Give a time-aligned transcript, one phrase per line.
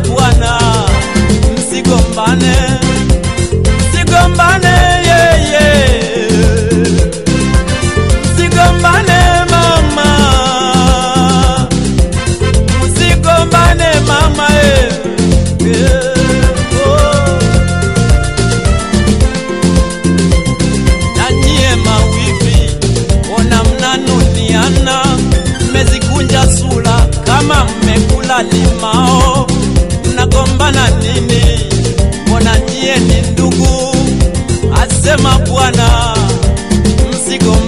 [0.00, 0.58] Bwana,
[1.58, 2.67] msigombane.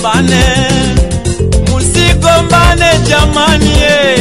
[0.00, 0.45] musigombane,
[1.68, 4.18] musigombane jamani, eh.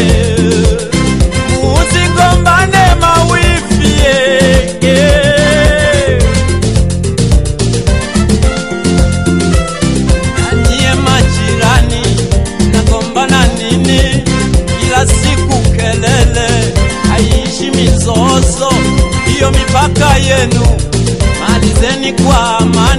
[1.63, 6.21] musigombane mawifi eh, eh.
[10.37, 12.03] nanie majirani,
[12.73, 14.23] nagombana nini?
[14.79, 16.73] Kila siku kelele,
[17.09, 18.71] haiishi mizozo,
[19.25, 20.67] hiyo mipaka yenu
[21.39, 22.98] malizeni kwa amani.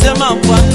[0.00, 0.69] c'est ma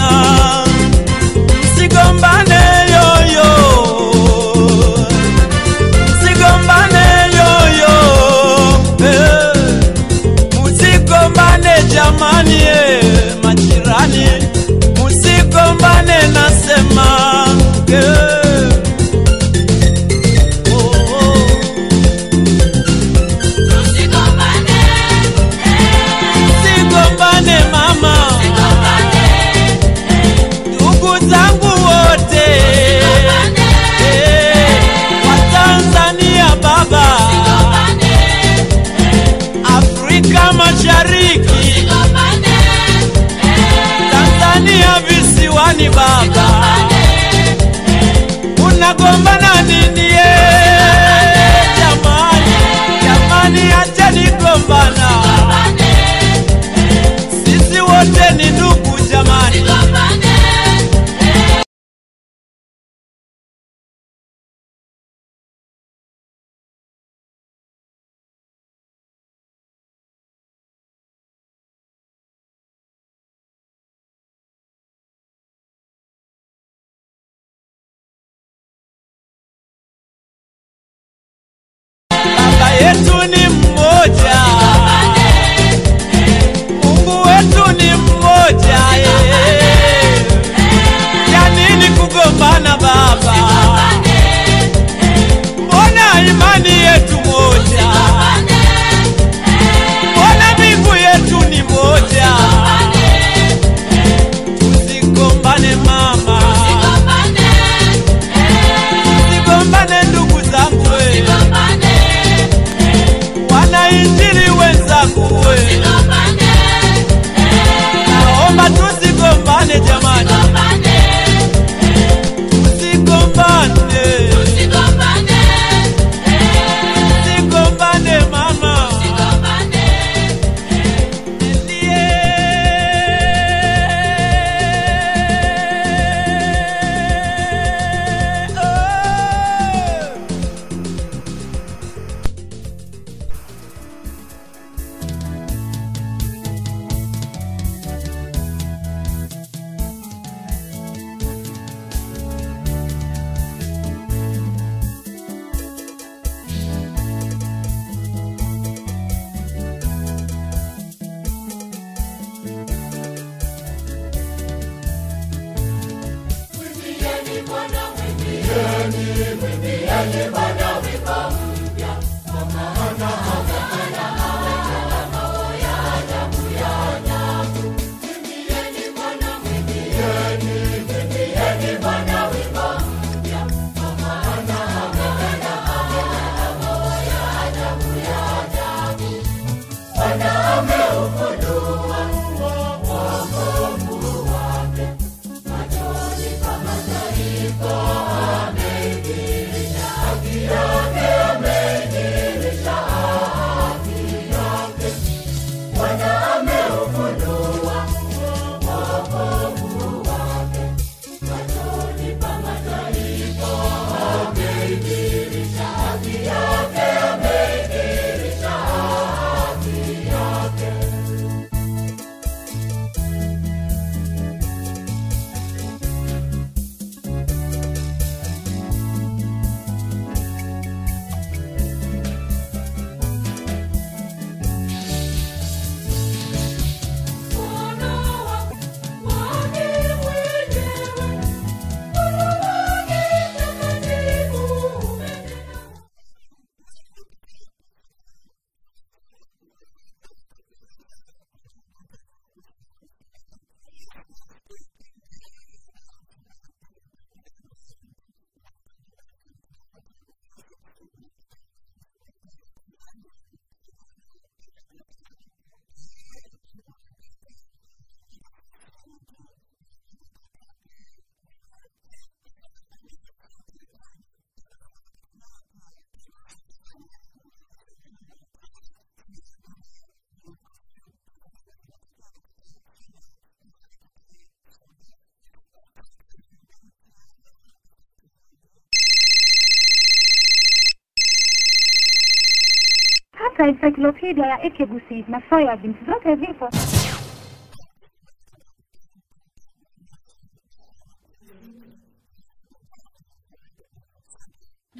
[293.38, 296.50] Tafuta encyclopedia ya Ekegusi na soybeans zote zipo.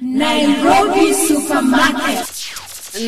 [0.02, 2.26] Nairobi Supermarket.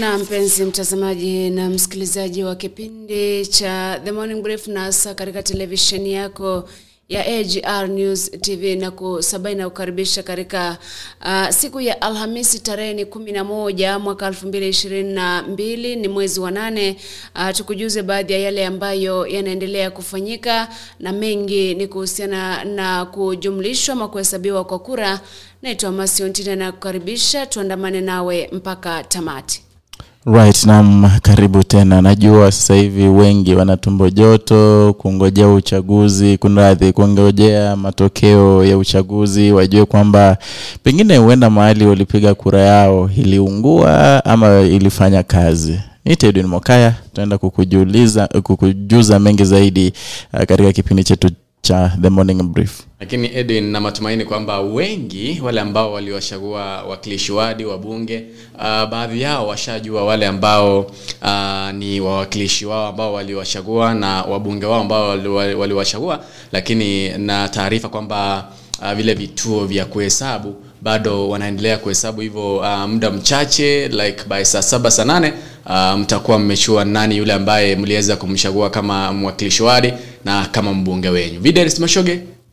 [0.01, 6.13] na mpenzi mtazamaji na msikilizaji wa kipindi cha The Morning Brief na hasa katika televisheni
[6.13, 6.69] yako
[7.09, 10.79] ya AGR News TV na kusabai na kukaribisha katika
[11.25, 15.97] uh, siku ya Alhamisi tarehe ni kumi na moja mwaka elfu mbili ishirini na mbili
[15.97, 16.97] ni mwezi wa nane.
[17.37, 20.69] Uh, tukujuze baadhi ya yale ambayo yanaendelea kufanyika
[21.01, 25.21] na mengi ni kuhusiana na kujumlishwa ama kuhesabiwa kwa kura.
[25.63, 29.63] Naitwa Masiontina na kukaribisha tuandamane nawe mpaka tamati.
[30.27, 32.03] Right, naam, karibu tena.
[32.03, 39.85] Najua sasa hivi wengi wana tumbo joto kungojea uchaguzi, kunradhi, kungojea matokeo ya uchaguzi, wajue
[39.85, 40.37] kwamba
[40.83, 45.81] pengine huenda mahali walipiga kura yao iliungua ama ilifanya kazi.
[46.05, 49.93] Niite Edwin Mokaya, tunaenda kukujuliza kukujuza mengi zaidi
[50.33, 51.31] uh, katika kipindi chetu
[51.69, 52.81] cha The Morning Brief.
[53.01, 58.25] lakini edwin na matumaini kwamba wengi wale ambao waliwachagua wakilishi wadi wa bunge
[58.55, 60.81] uh, baadhi yao washajua wale ambao
[61.23, 65.09] uh, ni wawakilishi wao ambao waliwachagua na wabunge wao ambao
[65.59, 68.49] waliwashagua lakini na taarifa kwamba
[68.83, 70.55] uh, vile vituo vya kuhesabu
[70.89, 75.33] bado wanaendelea kuhesabu hivyo uh, muda mchache like by saa saba saa nane
[75.67, 79.93] uh, mtakuwa mmechua nani yule ambaye mliweza kumchagua kama mwakilishi wadi
[80.25, 81.41] na kama mbunge wenyu.
[81.41, 81.81] Videlis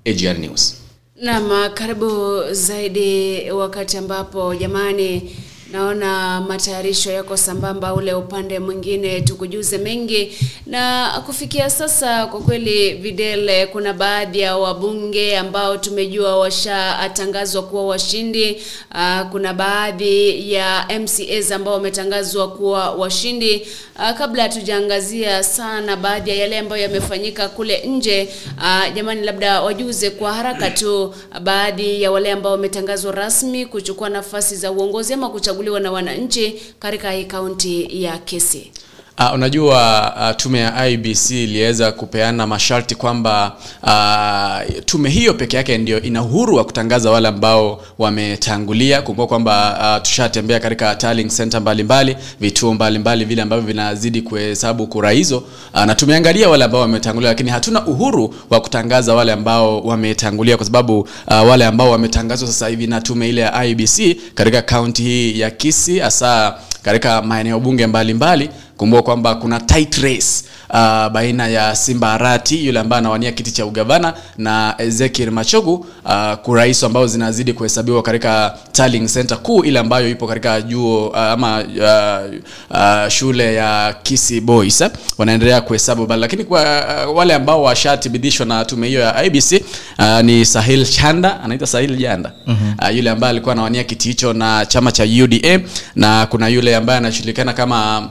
[0.06, 0.76] AGR News.
[1.22, 5.36] Nam karibu zaidi wakati ambapo jamani
[5.80, 10.38] naona matayarisho yako sambamba ule upande mwingine tukujuze mengi.
[10.66, 18.62] Na kufikia sasa kwa kweli videle kuna baadhi ya wabunge ambao tumejua washatangazwa kuwa washindi.
[18.96, 23.68] Uh, kuna baadhi ya MCAs ambao wametangazwa kuwa washindi.
[23.96, 30.10] Uh, kabla hatujaangazia sana baadhi ya yale ambayo yamefanyika kule nje uh, jamani labda wajuze
[30.10, 35.65] kwa haraka tu baadhi ya wale ambao wametangazwa rasmi kuchukua nafasi za uongozi ama kuchaguliwa
[35.80, 38.72] na wananchi katika kaunti ya Kisii.
[39.20, 45.78] Uh, unajua uh, tume ya IBC iliweza kupeana masharti kwamba uh, tume hiyo peke yake
[45.78, 49.02] ndio ina uhuru wa kutangaza wale ambao wametangulia.
[49.02, 55.44] Kumbuka kwamba uh, tushatembea katika center mbalimbali, vituo mbalimbali vile ambavyo vinazidi kuhesabu kura hizo
[55.74, 60.66] uh, na tumeangalia wale ambao wametangulia, lakini hatuna uhuru wa kutangaza wale ambao wametangulia kwa
[60.66, 61.08] sababu uh,
[61.50, 66.00] wale ambao wametangazwa sasa hivi na tume ile ya IBC katika kaunti hii ya Kisii
[66.00, 72.66] hasa katika maeneo bunge mbalimbali kumbuka kwamba kuna tight race uh, baina ya Simba Arati
[72.66, 75.74] yule ambaye anawania kiti cha ugavana na Ezekiel Machogu
[76.06, 81.18] uh, kura ambao zinazidi kuhesabiwa katika tallying center kuu ile ambayo ipo katika juo uh,
[81.18, 82.36] ama uh,
[82.72, 88.46] uh, shule ya Kisi Boys eh, wanaendelea kuhesabu bali lakini kwa uh, wale ambao washathibitishwa
[88.46, 89.52] na tume hiyo ya IBC
[90.00, 92.76] uh, ni Sahil Chanda anaitwa Sahil Janda mm-hmm.
[92.90, 95.60] uh, yule ambaye alikuwa anawania kiti hicho na chama cha UDA
[95.96, 98.10] na kuna yule ambaye anajulikana kama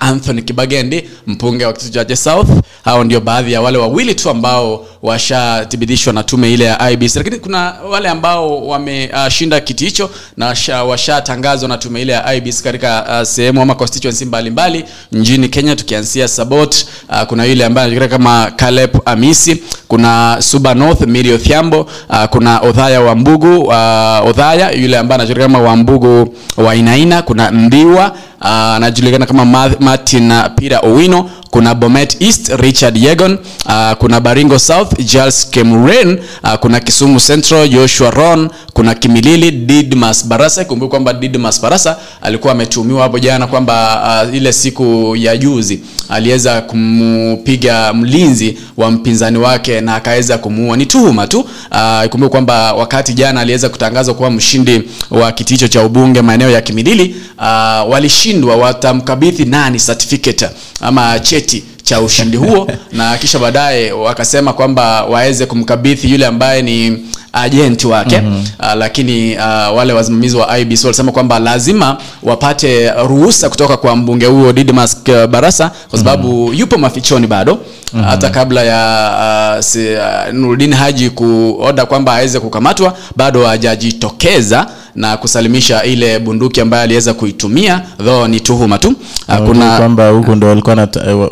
[0.00, 2.48] Anthony Kibagendi mbunge wa Kitujaje South.
[2.84, 7.36] Hao ndio baadhi ya wale wawili tu ambao washathibitishwa na tume ile ya IBC, lakini
[7.38, 10.54] kuna wale ambao wameshinda uh, kiti hicho na
[10.84, 16.28] washatangazwa na tume ile ya IBC katika uh, sehemu ama constituency mbalimbali nchini Kenya, tukianzia
[16.28, 16.76] Sabot.
[17.08, 21.80] Uh, kuna yule ambaye anajulikana kama Caleb Amisi, kuna Suba North Miri Odhiambo,
[22.10, 29.26] uh, kuna Odhaya Wambugu uh, Odhaya yule ambaye anajulikana kama Wambugu wa kuna Mbiwa uh,
[29.26, 29.44] kama
[29.80, 36.54] Martin Pira Owino kuna Bomet East Richard Yegon uh, kuna Baringo South Charles Kemuren uh,
[36.54, 40.64] kuna Kisumu Central Joshua Ron kuna Kimilili Didmas Barasa.
[40.64, 46.60] Kumbuka kwamba Didmas Barasa alikuwa ametumiwa hapo jana kwamba uh, ile siku ya juzi aliweza
[46.60, 50.76] kumpiga mlinzi wa mpinzani wake na akaweza kumuua.
[50.76, 51.40] Ni tuhuma tu.
[51.40, 56.60] Uh, kwamba wakati jana aliweza kutangazwa kuwa mshindi wa kiti hicho cha ubunge maeneo ya
[56.60, 57.90] Kimilili uh,
[58.28, 60.48] walishindwa watamkabidhi nani certificate
[60.80, 66.98] ama cheti cha ushindi huo na kisha baadaye wakasema kwamba waweze kumkabidhi yule ambaye ni
[67.32, 68.44] ajenti wake mm-hmm.
[68.68, 74.26] uh, lakini uh, wale wasimamizi wa IBC walisema kwamba lazima wapate ruhusa kutoka kwa mbunge
[74.26, 76.58] huo Didmas uh, Barasa kwa sababu mm-hmm.
[76.58, 78.02] yupo mafichoni bado mm-hmm.
[78.10, 85.16] hata kabla ya uh, si, uh, Nurdin Haji kuoda kwamba aweze kukamatwa bado hajajitokeza na
[85.16, 88.88] kusalimisha ile bunduki ambayo aliweza kuitumia though ni tuhuma tu
[89.28, 91.28] uh, kuna kwamba huku ndo walikuwa wanata-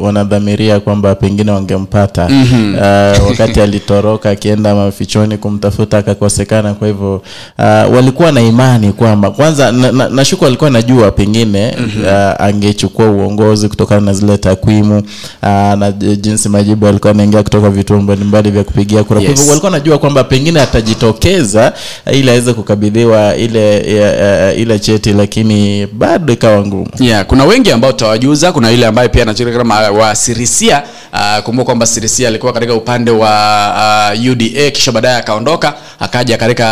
[0.47, 2.75] wanadhamiria kwamba pengine wangempata mm-hmm.
[2.75, 7.15] uh, wakati alitoroka akienda mafichoni kumtafuta akakosekana kwa hivyo
[7.59, 12.05] uh, walikuwa na imani kwamba kwanza na, na, nashuku walikuwa najua pengine mm-hmm.
[12.05, 14.99] uh, angechukua uongozi kutokana na zile takwimu
[15.43, 15.49] uh,
[15.79, 19.39] na jinsi majibu alikuwa anaingia kutoka vituo mbalimbali vya kupigia kura kwa Yes.
[19.39, 21.73] hivyo walikuwa najua kwamba pengine atajitokeza
[22.07, 27.73] uh, ili aweze kukabidhiwa ile uh, ile cheti lakini bado ikawa ngumu yeah, kuna wengi
[27.73, 30.83] ambao tutawajuza kuna yule ambaye pia anajulikana kama wa sirisia.
[31.13, 36.67] Uh, kumbuka kwamba sirisia alikuwa katika upande wa uh, uda kisha baadaye akaondoka akaja katika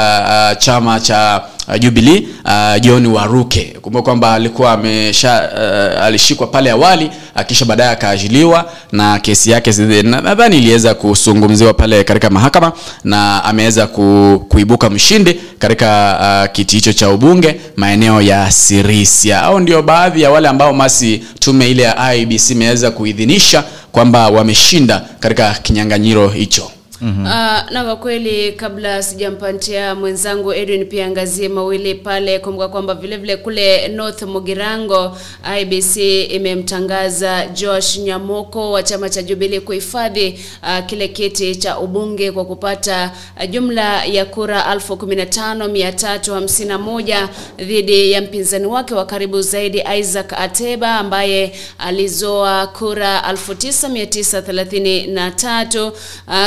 [0.53, 3.77] uh, chama cha uh, jubilee uh, john waruke.
[3.83, 5.51] Kumbuka kwamba alikuwa amesha
[5.97, 12.05] uh, alishikwa pale awali uh, kisha baadaye akaajiliwa na kesi yake nadhani iliweza kusungumziwa pale
[12.05, 12.73] katika mahakama
[13.05, 19.43] na ameweza ku, kuibuka mshindi katika uh, kiti hicho cha ubunge maeneo ya sirisia.
[19.43, 25.03] Au ndio baadhi ya wale ambao masi tume ile ya ibc imeweza kuidhinisha kwamba wameshinda
[25.21, 26.71] katika kinyanganyiro hicho
[27.03, 27.11] Uh,
[27.71, 33.37] na kwa kweli kabla sijampantia mwenzangu Edwin pia angazie mawili pale, kumbuka kwamba vile vile
[33.37, 35.17] kule North Mugirango
[35.61, 35.97] IBC
[36.33, 43.11] imemtangaza Josh Nyamoko wa chama cha jubili kuhifadhi uh, kile kiti cha ubunge kwa kupata
[43.37, 51.53] uh, jumla ya kura 15351 dhidi ya mpinzani wake wa karibu zaidi Isaac Ateba ambaye
[51.79, 55.93] alizoa kura 9933 uh,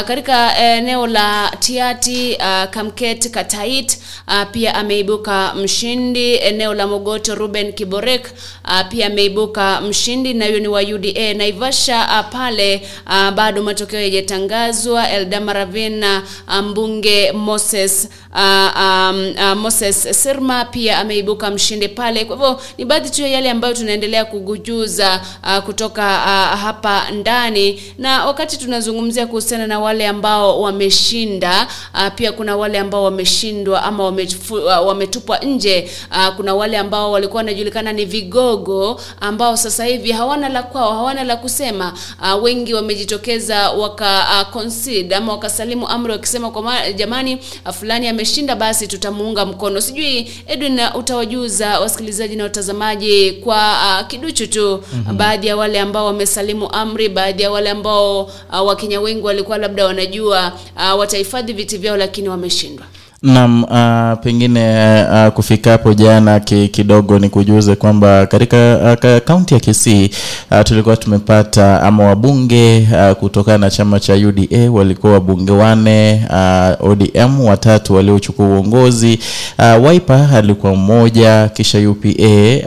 [0.08, 6.36] katika eneo la Tiati uh, Kamket Katait uh, pia ameibuka mshindi.
[6.36, 8.32] Eneo la Mogoto Ruben Kiborek
[8.66, 11.34] uh, pia ameibuka mshindi, na huyo ni wa UDA.
[11.34, 15.10] Naivasha uh, pale uh, bado matokeo yajatangazwa.
[15.10, 16.24] Eldama Ravina
[16.64, 22.26] mbunge Moses uh, um, uh, Moses Sirma pia ameibuka mshindi pale.
[22.26, 27.82] Kwa hivyo ni baadhi tu ya yale ambayo tunaendelea kugujuza uh, kutoka uh, hapa ndani,
[27.98, 34.04] na wakati tunazungumzia kuhusiana na wale ambao wameshinda uh, pia kuna wale ambao wameshindwa ama
[34.04, 40.12] wamefu, uh, wametupwa nje uh, kuna wale ambao walikuwa wanajulikana ni vigogo ambao sasa hivi
[40.12, 41.94] hawana la kwao, hawana la kusema.
[42.22, 48.56] Uh, wengi wamejitokeza waka uh, concede ama wakasalimu amri wakisema kwa jamani, uh, fulani ameshinda,
[48.56, 49.82] basi tutamuunga mkono.
[49.82, 53.58] Sijui Edwin, uh, utawajuza wasikilizaji na watazamaji kwa
[54.02, 55.18] uh, kiduchu tu mm-hmm.
[55.18, 59.86] baadhi ya wale ambao wamesalimu amri, baadhi ya wale ambao uh, Wakenya wengi walikuwa labda
[59.86, 62.86] wanajua uh, watahifadhi viti vyao lakini wameshindwa.
[63.24, 64.76] Naam, uh, pengine
[65.12, 70.10] uh, kufika hapo jana ki, kidogo ni kujuze kwamba katika uh, kaunti ya Kisii
[70.52, 76.90] uh, tulikuwa tumepata ama wabunge uh, kutokana na chama cha UDA walikuwa wabunge wane, uh,
[76.90, 79.20] ODM watatu waliochukua uongozi.
[79.60, 82.10] Uh, Wiper alikuwa mmoja, kisha UPA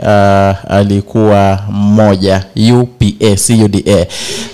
[0.01, 2.43] uh, alikuwa mmoja,
[2.73, 4.05] UPA si UDA.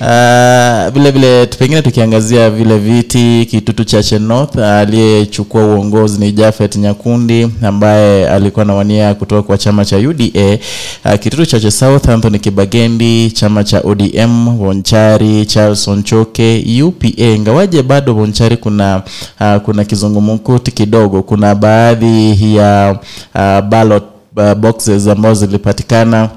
[0.02, 6.76] Uh, vile pengine tukiangazia vile viti Kitutu Chache North uh, aliyechukua uongozi uongozi ni Jafet
[6.76, 10.58] Nyakundi ambaye alikuwa anawania kutoka kwa chama cha UDA.
[11.06, 17.08] Uh, Kitutu cha South Anthony Kibagendi, chama cha ODM, Bonchari Charles Onchoke, UPA.
[17.24, 19.02] Ingawaje bado Bonchari kuna
[19.40, 23.00] uh, kuna kizungumkuti kidogo, kuna baadhi ya
[23.36, 24.04] uh, ballot
[24.38, 26.30] uh, boxes ambazo zilipatikana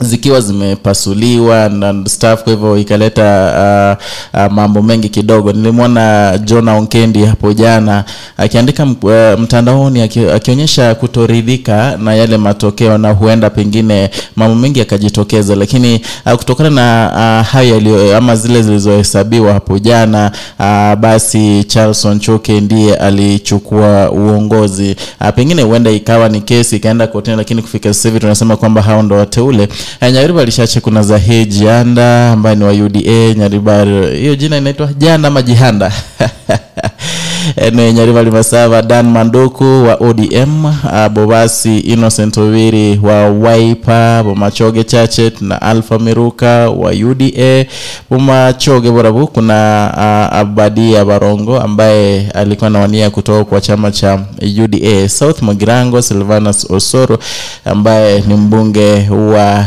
[0.00, 3.98] zikiwa zimepasuliwa na staff, kwa hivyo ikaleta
[4.34, 5.52] uh, uh, mambo mengi kidogo.
[5.52, 8.04] Nilimwona Jona Onkendi hapo jana
[8.36, 10.02] akiandika uh, mtandaoni
[10.34, 17.10] akionyesha kutoridhika na yale matokeo, na huenda pengine mambo mengi yakajitokeza, lakini uh, kutokana na
[17.40, 24.96] uh, hayo yaliyo ama zile zilizohesabiwa hapo jana uh, basi charlson choke ndiye alichukua uongozi.
[25.20, 29.02] Uh, pengine huenda ikawa ni kesi ikaenda kotini, lakini kufika sasa hivi tunasema kwamba hao
[29.02, 29.68] ndo wateule
[30.12, 33.82] Nyariba alishache kuna Zahe Jianda ambaye ni wa UDA Nyariba,
[34.14, 35.42] hiyo jina inaitwa Janda ama
[37.56, 45.40] Ene Nyariba Limasava, Dan Mandoku wa ODM, uh, Bobasi Innocent Owiri wa Wiper, Bomachoge Chachet
[45.42, 47.64] na Alpha Miruka wa UDA.
[48.10, 54.20] Bomachoge Borabu kuna uh, Abadia Barongo ambaye alikuwa anawania kutoka kwa chama cha
[54.64, 55.08] UDA.
[55.08, 57.18] South Magirango Silvanus Osoro
[57.64, 59.64] ambaye ni mbunge wa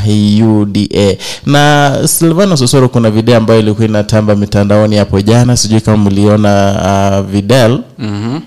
[0.60, 1.15] UDA.
[1.46, 7.31] Na Silvanus Osoro kuna video ambayo ilikuwa inatamba mitandaoni hapo jana, sijui kama mliona uh,
[7.31, 8.42] video mm-hmm.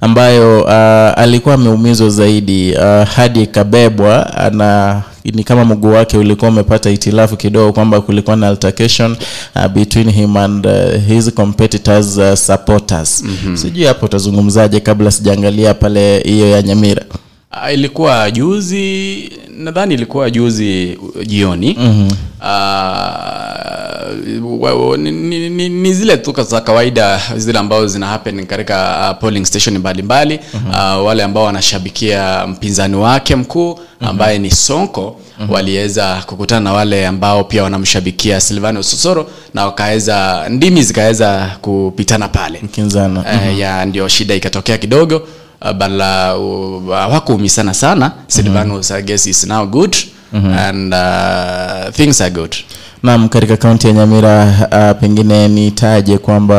[0.00, 6.90] ambayo uh, alikuwa ameumizwa zaidi uh, hadi ikabebwa na ni kama mguu wake ulikuwa umepata
[6.90, 9.16] itilafu kidogo kwamba kulikuwa na altercation
[9.56, 10.72] uh, between him and uh,
[11.08, 13.56] his competitors uh, supporters mm-hmm.
[13.56, 17.02] sijui hapo utazungumzaje kabla sijaangalia pale hiyo ya nyamira
[17.56, 21.76] Uh, ilikuwa juzi nadhani ilikuwa juzi uh, jioni.
[21.78, 22.08] Mm-hmm.
[24.62, 29.18] uh, ni, ni, ni, ni zile tu za kawaida zile ambazo zina happen katika uh,
[29.20, 30.40] polling station mbalimbali.
[30.54, 30.70] Mm-hmm.
[31.00, 35.54] uh, wale ambao wanashabikia mpinzani wake mkuu ambaye ni sonko mm-hmm.
[35.54, 42.60] waliweza kukutana na wale ambao pia wanamshabikia silvano sosoro na wakaweza ndimi zikaweza kupitana pale.
[42.62, 43.20] Mkinzana.
[43.20, 45.22] Uh, ya ndio shida ikatokea kidogo
[45.62, 48.12] uh, bala uh, sana sana.
[48.28, 49.96] Silvanus i guess is now good.
[50.32, 52.56] And uh, things are good
[53.02, 56.56] Naam, katika kaunti ya Nyamira uh, pengine nitaje kwamba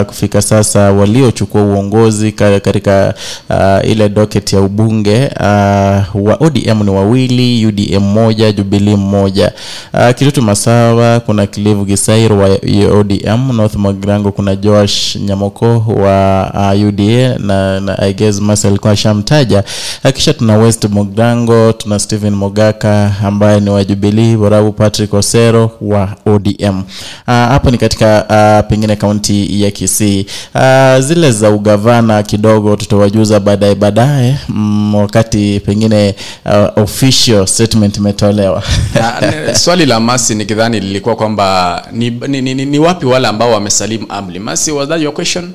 [0.00, 3.14] uh, kufika sasa waliochukua uongozi katika
[3.50, 5.46] uh, ile docket ya ubunge uh,
[6.26, 9.52] wa ODM ni wawili, UDM moja, Jubilee mmoja.
[10.14, 12.48] Kitutu Masawa kuna Clive Gisairo wa
[12.98, 18.92] ODM, North Magrango kuna Josh Nyamoko wa uh, UDA na, na I guess Marcel alikuwa
[18.92, 19.64] ashamtaja.
[20.04, 25.70] Uh, kisha tuna West Mogrango, tuna Stephen Mogaka ambaye ni wa Jubilee, Borabu Patrick Osero
[25.80, 26.78] wa ODM.
[26.78, 26.84] Uh,
[27.34, 30.26] hapo ni katika a, pengine kaunti ya Kisii.
[30.54, 38.62] Uh, zile za ugavana kidogo tutawajuza baadaye baadaye, mm, wakati pengine a, official statement imetolewa.
[38.94, 43.50] na, swali la masi nikidhani lilikuwa kwamba ni, ni, ni, ni, ni wapi wale ambao
[43.52, 45.52] wamesalimu amri masi was that your question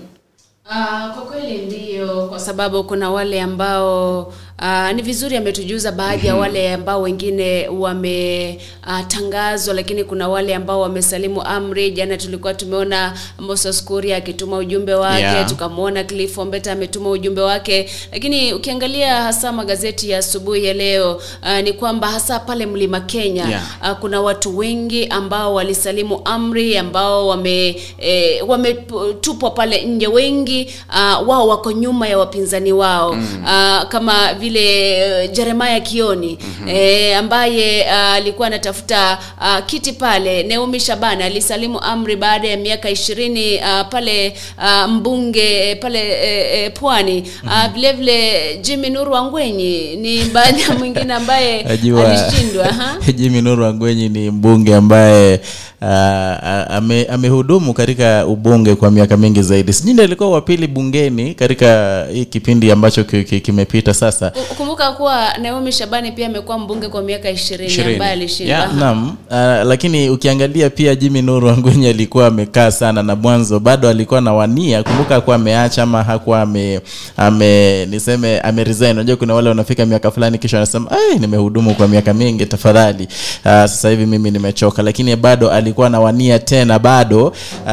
[0.66, 6.36] Uh, kwa kweli ndio, kwa sababu kuna wale ambao uh, ni vizuri ametujuza baadhi ya
[6.36, 11.92] wale ambao wengine wametangazwa, uh, lakini kuna wale ambao wamesalimu amri.
[11.92, 15.50] Jana tulikuwa tumeona Moses Kuria akituma ujumbe wake Yeah.
[15.50, 21.60] tukamwona Cliff Ombeta ametuma ujumbe wake, lakini ukiangalia hasa magazeti ya asubuhi ya leo uh,
[21.64, 23.64] ni kwamba hasa pale Mlima Kenya Yeah.
[23.82, 31.28] uh, kuna watu wengi ambao walisalimu amri ambao wame eh, wametupwa pale nje wengi uh,
[31.30, 33.44] wao wako nyuma ya wapinzani wao mm.
[33.44, 36.68] uh, kama vile uh, Jeremiah Kioni mm-hmm.
[36.70, 42.90] e, ambaye uh, alikuwa anatafuta uh, kiti pale Naomi Shabana alisalimu amri baada ya miaka
[42.90, 47.50] ishirini uh, pale uh, mbunge eh, pale eh, eh, pwani mm-hmm.
[47.50, 51.62] uh, vile vile Jimmy Nuru Wangwenyi ni baadhi ya mwingine ambaye
[52.06, 52.74] alishindwa?
[53.18, 55.40] Jimmy Nuru Wangwenyi ni mbunge ambaye
[55.82, 59.74] ame, amehudumu katika ubunge kwa miaka mingi zaidi.
[59.74, 64.30] Sijui ndiye alikuwa wa pili bungeni katika hii kipindi ambacho ki- ki- kimepita sasa.
[64.30, 67.94] Ku- Kumbuka kuwa Naomi Shabani pia amekuwa mbunge kwa miaka ishirini Ishirini.
[67.94, 68.54] ambaye alishinda.
[68.58, 68.74] Yeah.
[68.76, 74.22] Naam, uh, lakini ukiangalia pia Jimmy Nuru Angwenyi alikuwa amekaa sana na mwanzo bado alikuwa
[74.22, 74.84] na wania.
[74.84, 76.80] Kumbuka kuwa ameacha ama hakuwa ame,
[77.18, 78.92] ame niseme ame resign.
[78.92, 83.10] Unajua kuna wale wanafika miaka fulani kisha wanasema ai, nimehudumu kwa miaka mingi, tafadhali uh,
[83.44, 87.72] sasa hivi mimi nimechoka, lakini bado alikuwa anawania tena bado uh,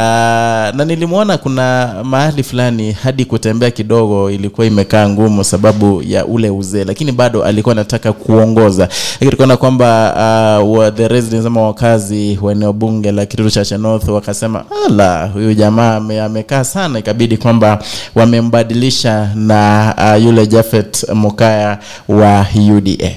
[0.77, 6.85] na nilimwona kuna mahali fulani hadi kutembea kidogo ilikuwa imekaa ngumu sababu ya ule uzee,
[6.85, 8.89] lakini bado alikuwa anataka kuongoza.
[9.13, 15.27] Lakini tukaona kwamba uh, ama wakazi wa eneo bunge la Kitutu cha North wakasema ala,
[15.27, 17.79] huyu jamaa amekaa sana, ikabidi kwamba
[18.15, 23.11] wamembadilisha na uh, yule Jafet mukaya wa UDA.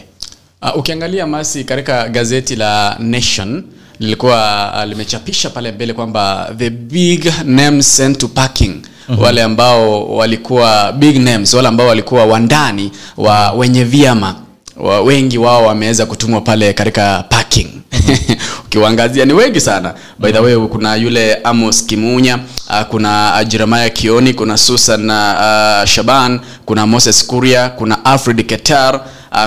[0.62, 3.64] Uh, ukiangalia masi katika gazeti la Nation
[4.02, 9.20] lilikuwa uh, limechapisha pale mbele kwamba the big names sent to parking mm-hmm.
[9.24, 14.36] wale ambao walikuwa big names wale ambao walikuwa wandani wa wenye vyama
[14.78, 17.68] wa, wengi wao wameweza kutumwa pale katika parking
[18.66, 19.94] ukiwaangazia ni wengi sana.
[20.20, 26.40] By the way kuna yule amos kimunya uh, kuna jeremaya kioni kuna susan uh, shaban
[26.66, 29.02] kuna moses kuria kuna alfred ketar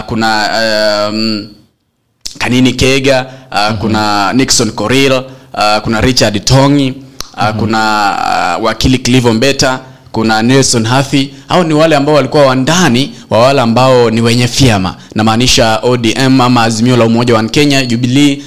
[0.07, 0.51] kuna
[1.13, 1.49] um,
[2.45, 3.77] kanini kega uh, mm-hmm.
[3.79, 5.23] kuna nixon koril uh,
[5.83, 7.59] kuna richard tongi uh, mm-hmm.
[7.61, 9.79] kuna uh, wakili clivo mbeta
[10.13, 14.97] kuna nelson hathi au ni wale ambao walikuwa wandani wa wale ambao ni wenye fyama
[15.15, 18.39] namaanisha odm ama azimio la umoja wa kenya jubilee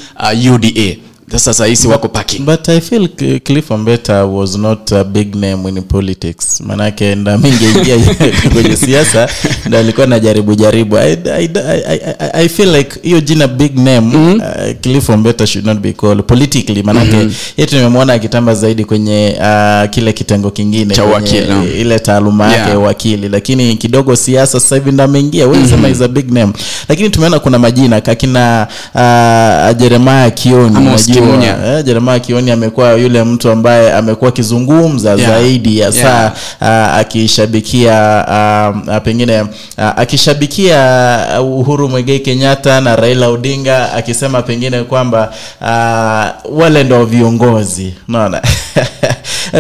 [0.48, 0.96] uh, uda
[1.32, 3.08] sasa sahisi wako parking But I feel
[3.44, 6.62] Cliff Ombeta was not a big name in politics.
[6.62, 7.98] Manake ndo amingeingia
[8.54, 9.30] kwenye siasa
[9.66, 10.52] ndo alikuwa na jaribu.
[10.64, 11.50] I, I, I,
[12.20, 14.34] I, I feel like hiyo jina big name mm-hmm.
[14.40, 17.34] uh, Cliff Ombeta should not be called politically manake mm-hmm.
[17.58, 21.64] yetu nimemwona akitamba zaidi kwenye uh, kile kitengo kingine Cha wakili no?
[21.68, 22.84] ile taaluma yake Yeah.
[22.84, 25.72] wakili lakini kidogo siasa sasa hivi ndo ameingia wewe mm-hmm.
[25.72, 26.54] sema is a big name
[26.90, 30.76] lakini tumeona kuna majina kakina uh, Jeremiah Kioni.
[31.22, 35.32] Eh, Jeremiah Kioni amekuwa yule mtu ambaye amekuwa akizungumza Yeah.
[35.32, 36.92] zaidi ya saa Yeah.
[36.92, 38.26] uh, akishabikia
[38.88, 40.80] uh, pengine uh, akishabikia
[41.42, 48.42] uh, Uhuru mwegei Kenyatta na Raila Odinga akisema pengine kwamba uh, wale ndo viongozi unaona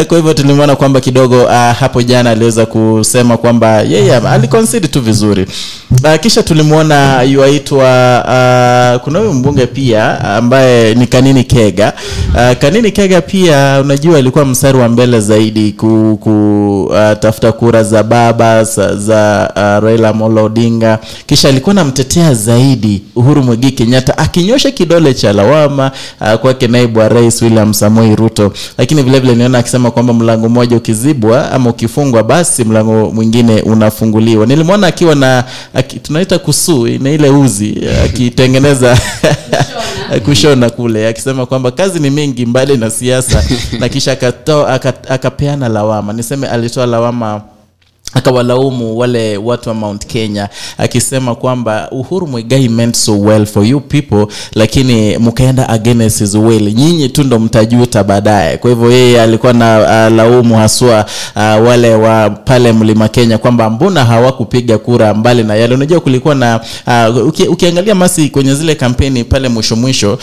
[0.08, 5.02] kwa hivyo tulimwona kwamba kidogo uh, hapo jana aliweza kusema kwamba yeye yeah, aliconcede tu
[5.02, 5.46] vizuri.
[6.04, 7.84] Uh, kisha tulimwona yuaitwa
[8.26, 11.94] uh, kuna huyu mbunge pia ambaye ni kanini kega.
[12.34, 18.04] Uh, kanini kega pia unajua alikuwa mstari wa mbele zaidi kutafuta ku uh, kura za
[18.04, 21.00] baba za, za uh, raila Amolo odinga.
[21.26, 27.10] Kisha alikuwa namtetea zaidi uhuru mwigii kenyatta akinyosha kidole cha lawama uh, kwake naibu wa
[27.10, 28.54] rais william samoi ruto.
[28.78, 34.46] Lakini vile vile niona akisema kwamba mlango mmoja ukizibwa ama ukifungwa basi mlango mwingine unafunguliwa.
[34.46, 38.98] Nilimwona akiwa na aki, tunaita kusuu na ile uzi akitengeneza
[40.26, 40.70] kushona.
[40.70, 43.44] kule akisema kwamba kazi ni mingi mbali na siasa.
[43.80, 44.70] Na kisha akatoa
[45.10, 46.14] akapeana lawama.
[46.14, 47.42] Niseme alitoa lawama
[48.14, 53.80] akawalaumu wale watu wa mount kenya akisema kwamba uhuru mwigai meant so well for you
[53.82, 56.74] people lakini mkaenda against his will.
[56.74, 58.58] Nyinyi tu ndo mtajuta baadaye.
[58.58, 63.70] Kwa hivyo yeye alikuwa na uh, laumu haswa uh, wale wa pale mlima kenya kwamba
[63.70, 65.76] mbona hawakupiga kura mbali na yale.
[65.76, 66.60] Unajua kulikuwa na
[67.18, 70.18] uh, uki, ukiangalia masi kwenye zile kampeni pale mwisho mwisho uh,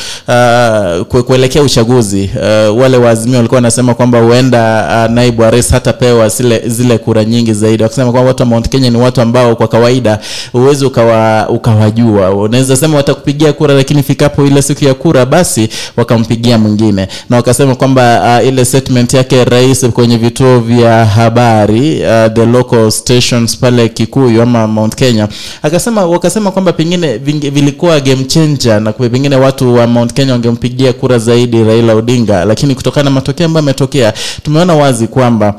[1.07, 6.29] kue- kuelekea uchaguzi uh, wale waazimia walikuwa wanasema kwamba huenda uh, naibu wa rais hatapewa
[6.67, 10.19] zile kura nyingi zaidi wakisema kwamba watu wa mount kenya ni watu ambao kwa kawaida
[10.53, 12.31] huwezi ukawa, ukawajua.
[12.31, 17.09] Unaweza sema watakupigia kura lakini ifikapo ile siku ya kura basi wakampigia mwingine.
[17.31, 22.91] Na wakasema kwamba uh, ile statement yake rais kwenye vituo vya habari uh, the local
[22.91, 25.29] stations pale kikuyu ama mount kenya
[25.63, 27.19] akasema wakasema kwamba pengine
[27.51, 32.45] vilikuwa game changer na pengine watu wa mount kenya wangempigia kura zaidi raila odinga.
[32.45, 35.55] Lakini kutokana na matokeo ambayo yametokea tumeona wazi kwamba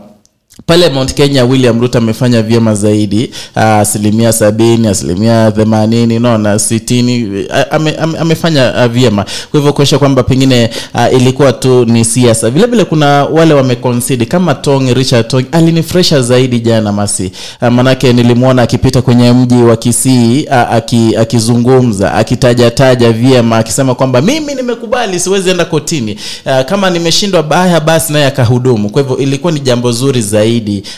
[0.65, 7.45] pale mount kenya william ruto amefanya vyema zaidi ah, asilimia sabini asilimia themanini naona sitini
[7.71, 9.23] ame, amefanya ah, vyema.
[9.51, 12.49] Kwa hivyo kuonyesha kwamba pengine uh, ilikuwa tu ni siasa.
[12.49, 17.31] Vile kuna wale wameconcede kama tong richard tong alinifresha zaidi jana masi.
[17.61, 24.55] Uh, nilimwona akipita kwenye mji wa kisii uh, aki, akizungumza akitajataja vyema akisema kwamba mimi
[24.55, 26.17] nimekubali siwezi enda kotini.
[26.45, 28.89] Uh, kama nimeshindwa baya basi naye akahudumu.
[28.89, 30.54] Kwa hivyo ilikuwa ni jambo zuri zaidi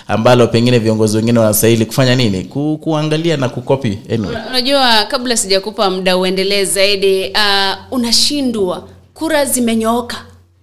[0.07, 2.43] ambalo pengine viongozi wengine wanastahili kufanya nini?
[2.43, 4.35] Ku, kuangalia na kukopi anyway.
[4.49, 7.25] unajua kabla sijakupa muda uendelee zaidi.
[7.29, 8.87] Uh, unashindwa.
[9.13, 10.17] Kura zimenyooka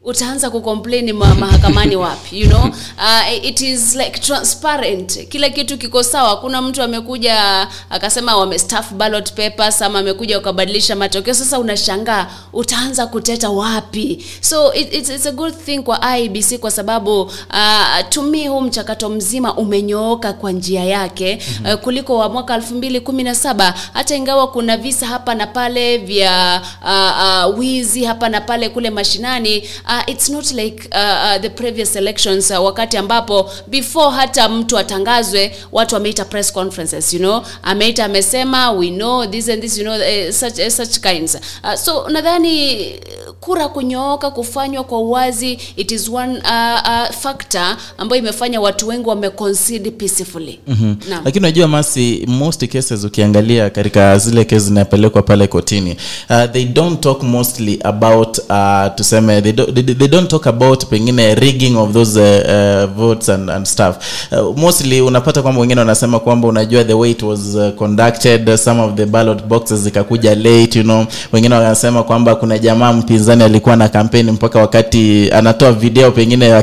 [0.04, 2.64] utaanza kucomplain ma mahakamani wapi you know?
[2.98, 5.28] Uh, it is like transparent.
[5.28, 6.36] Kila kitu kiko sawa.
[6.36, 11.34] Kuna mtu amekuja akasema wamestaff ballot papers ama amekuja ukabadilisha matokeo.
[11.34, 14.24] Sasa unashangaa utaanza kuteta wapi?
[14.40, 19.08] So it, it's, it's a good thing kwa ibc kwa sababu uh, to huu mchakato
[19.08, 21.38] mzima umenyooka kwa njia yake.
[21.48, 21.74] Mm-hmm.
[21.74, 27.58] uh, kuliko wa mwaka 2017 hata ingawa kuna visa hapa na pale vya uh, uh,
[27.58, 32.50] wizi hapa na pale kule mashinani uh, it's not like uh, uh, the previous elections
[32.50, 37.42] uh, wakati ambapo before hata mtu atangazwe watu wameita press conferences you know?
[37.62, 41.35] Ameita amesema we know this and this you know uh, such, uh, such kinds.
[41.64, 42.92] Uh, so nadhani
[43.40, 49.09] kura kunyooka kufanywa kwa uwazi it is one uh, uh, factor ambayo imefanya watu wengi
[49.09, 50.61] wameconcede peacefully.
[50.66, 50.96] Mm-hmm.
[51.24, 55.96] lakini unajua masi most cases ukiangalia katika zile kesi zinapelekwa pale kotini
[56.30, 60.85] uh, they don't talk mostly about uh, tuseme they, do, they, they don't talk about
[60.87, 63.97] pengine rigging of those uh, uh, votes and, and stuff.
[64.33, 68.83] Uh, mostly unapata kwamba wengine wanasema kwamba unajua the way it was uh, conducted some
[68.83, 71.05] of the ballot boxes zikakuja late you know.
[71.33, 76.62] Wengine wanasema kwamba kuna jamaa mpinzani alikuwa na kampeni mpaka wakati anatoa video pengine ya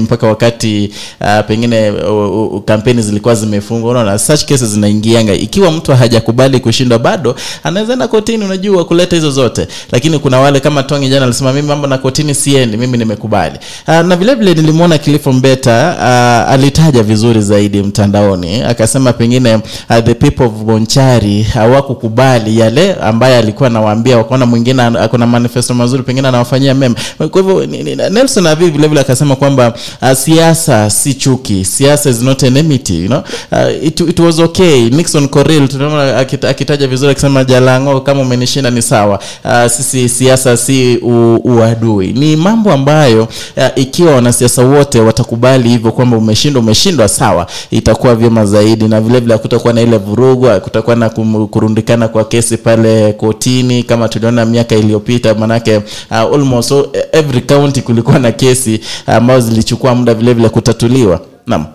[0.00, 3.90] mpaka wakati uh, pengine uh, uh, kampeni zilikuwa zimefungwa.
[3.90, 5.34] Unaona such cases zinaingianga.
[5.34, 9.68] Ikiwa mtu hajakubali kushindwa bado anaweza enda kotini unajua kuleta hizo zote.
[9.92, 13.58] Lakini kuna wale kama tongi jana alisema mimi mambo na kotini siendi mimi nimekubali.
[13.88, 18.62] Uh, na vile vile nilimwona kilifo Mbeta uh, alitaja vizuri zaidi mtandaoni.
[18.62, 24.16] Akasema pengine uh, the people of Bonchari hawakukubali yale ambaye alikuwa anawaambia.
[24.18, 26.94] Wakaona mwingine ana- manifesto mazuri pengine anawafanyia mema.
[27.30, 27.66] Kwa hivyo
[28.10, 31.64] Nelson avi vile vile akasema kwamba uh, siasa si chuki.
[31.64, 33.22] Siasa is not enmity you know?
[33.52, 34.90] Uh, it, it was okay.
[34.90, 39.18] Nixon coril tunaona akita, akitaja vizuri akisema Jalango kama umenishinda ni sawa.
[39.44, 40.96] Uh, sisi siasa si
[41.44, 42.12] uadui.
[42.12, 48.46] Ni mambo ambayo ya, ikiwa wanasiasa wote watakubali hivyo kwamba umeshindwa umeshindwa sawa itakuwa vyema
[48.46, 48.88] zaidi.
[48.88, 51.08] Na vile vile hakutakuwa na ile vurugu hakutakuwa na
[51.50, 56.74] kurundikana kwa kesi pale kotini kama tuliona miaka iliyopita manake uh, almost
[57.12, 61.20] every county kulikuwa na kesi ambazo zilichukua muda vile vile kutatuliwa.
[61.46, 61.66] Naam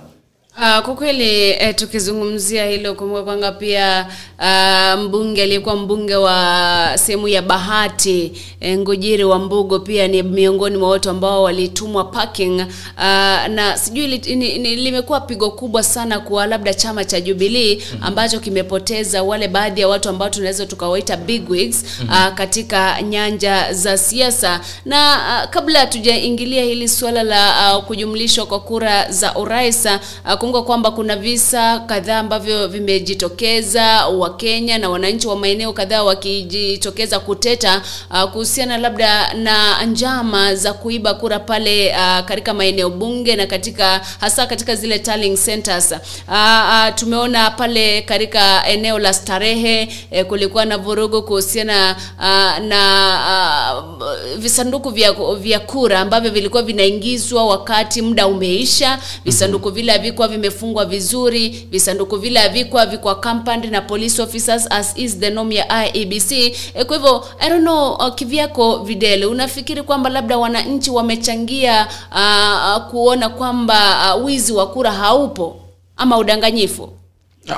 [0.61, 4.07] Uh, kwa kweli eh, tukizungumzia hilo kumbuka kwanga pia
[4.39, 10.77] uh, mbunge aliyekuwa mbunge wa sehemu ya Bahati eh, Ngujiri wa Mbugo pia ni miongoni
[10.77, 12.59] mwa watu ambao walitumwa parking.
[12.97, 13.03] Uh,
[13.47, 18.39] na sijui li, ni, ni, limekuwa pigo kubwa sana kwa labda chama cha Jubilee ambacho
[18.39, 24.61] kimepoteza wale baadhi ya watu ambao tunaweza tukawaita bigwigs uh, katika nyanja za siasa.
[24.85, 30.65] Na uh, kabla hatujaingilia hili suala la uh, kujumlishwa kwa kura za urais uh, kumbuka
[30.67, 37.81] kwamba kuna visa kadhaa ambavyo vimejitokeza wakenya na wananchi wa maeneo kadhaa wakijitokeza kuteta
[38.11, 44.01] uh, kuhusiana labda na njama za kuiba kura pale uh, katika maeneo bunge na katika
[44.19, 45.91] hasa katika zile tallying centers.
[45.91, 53.83] Uh, uh, tumeona pale katika eneo la starehe eh, kulikuwa na vurugu kuhusiana uh, na
[53.99, 58.99] uh, visanduku vya, vya kura ambavyo vilikuwa vinaingizwa wakati muda umeisha.
[59.25, 65.19] Visanduku vile havikuwa vimefungwa vizuri visanduku vile havikwa vikwa compound na police officers as is
[65.19, 70.09] the norm ya IEBC e, kwa hivyo I don't know uh, kivyako videle unafikiri kwamba
[70.09, 75.59] labda wananchi wamechangia uh, uh, kuona kwamba uh, wizi wa kura haupo
[75.97, 76.89] ama udanganyifu?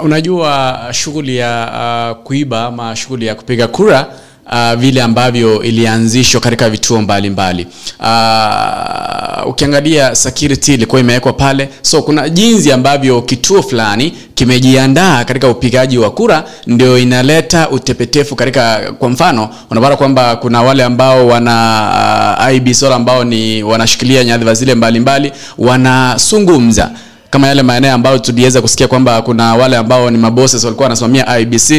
[0.04, 4.13] Unajua shughuli ya uh, kuiba ama shughuli ya kupiga kura
[4.51, 7.67] uh, vile ambavyo ilianzishwa katika vituo mbalimbali.
[7.99, 11.69] Uh, ukiangalia security ilikuwa imewekwa pale.
[11.82, 18.93] So kuna jinsi ambavyo kituo fulani kimejiandaa katika upigaji wa kura ndio inaleta utepetefu katika
[18.99, 24.75] kwa mfano unapata kwamba kuna wale ambao wana uh, IBC ambao ni wanashikilia nyadhifa zile
[24.75, 26.91] mbalimbali wanazungumza
[27.32, 31.70] kama yale maeneo ambayo tuliweza kusikia kwamba kuna wale ambao ni mabosses walikuwa wanasimamia IBC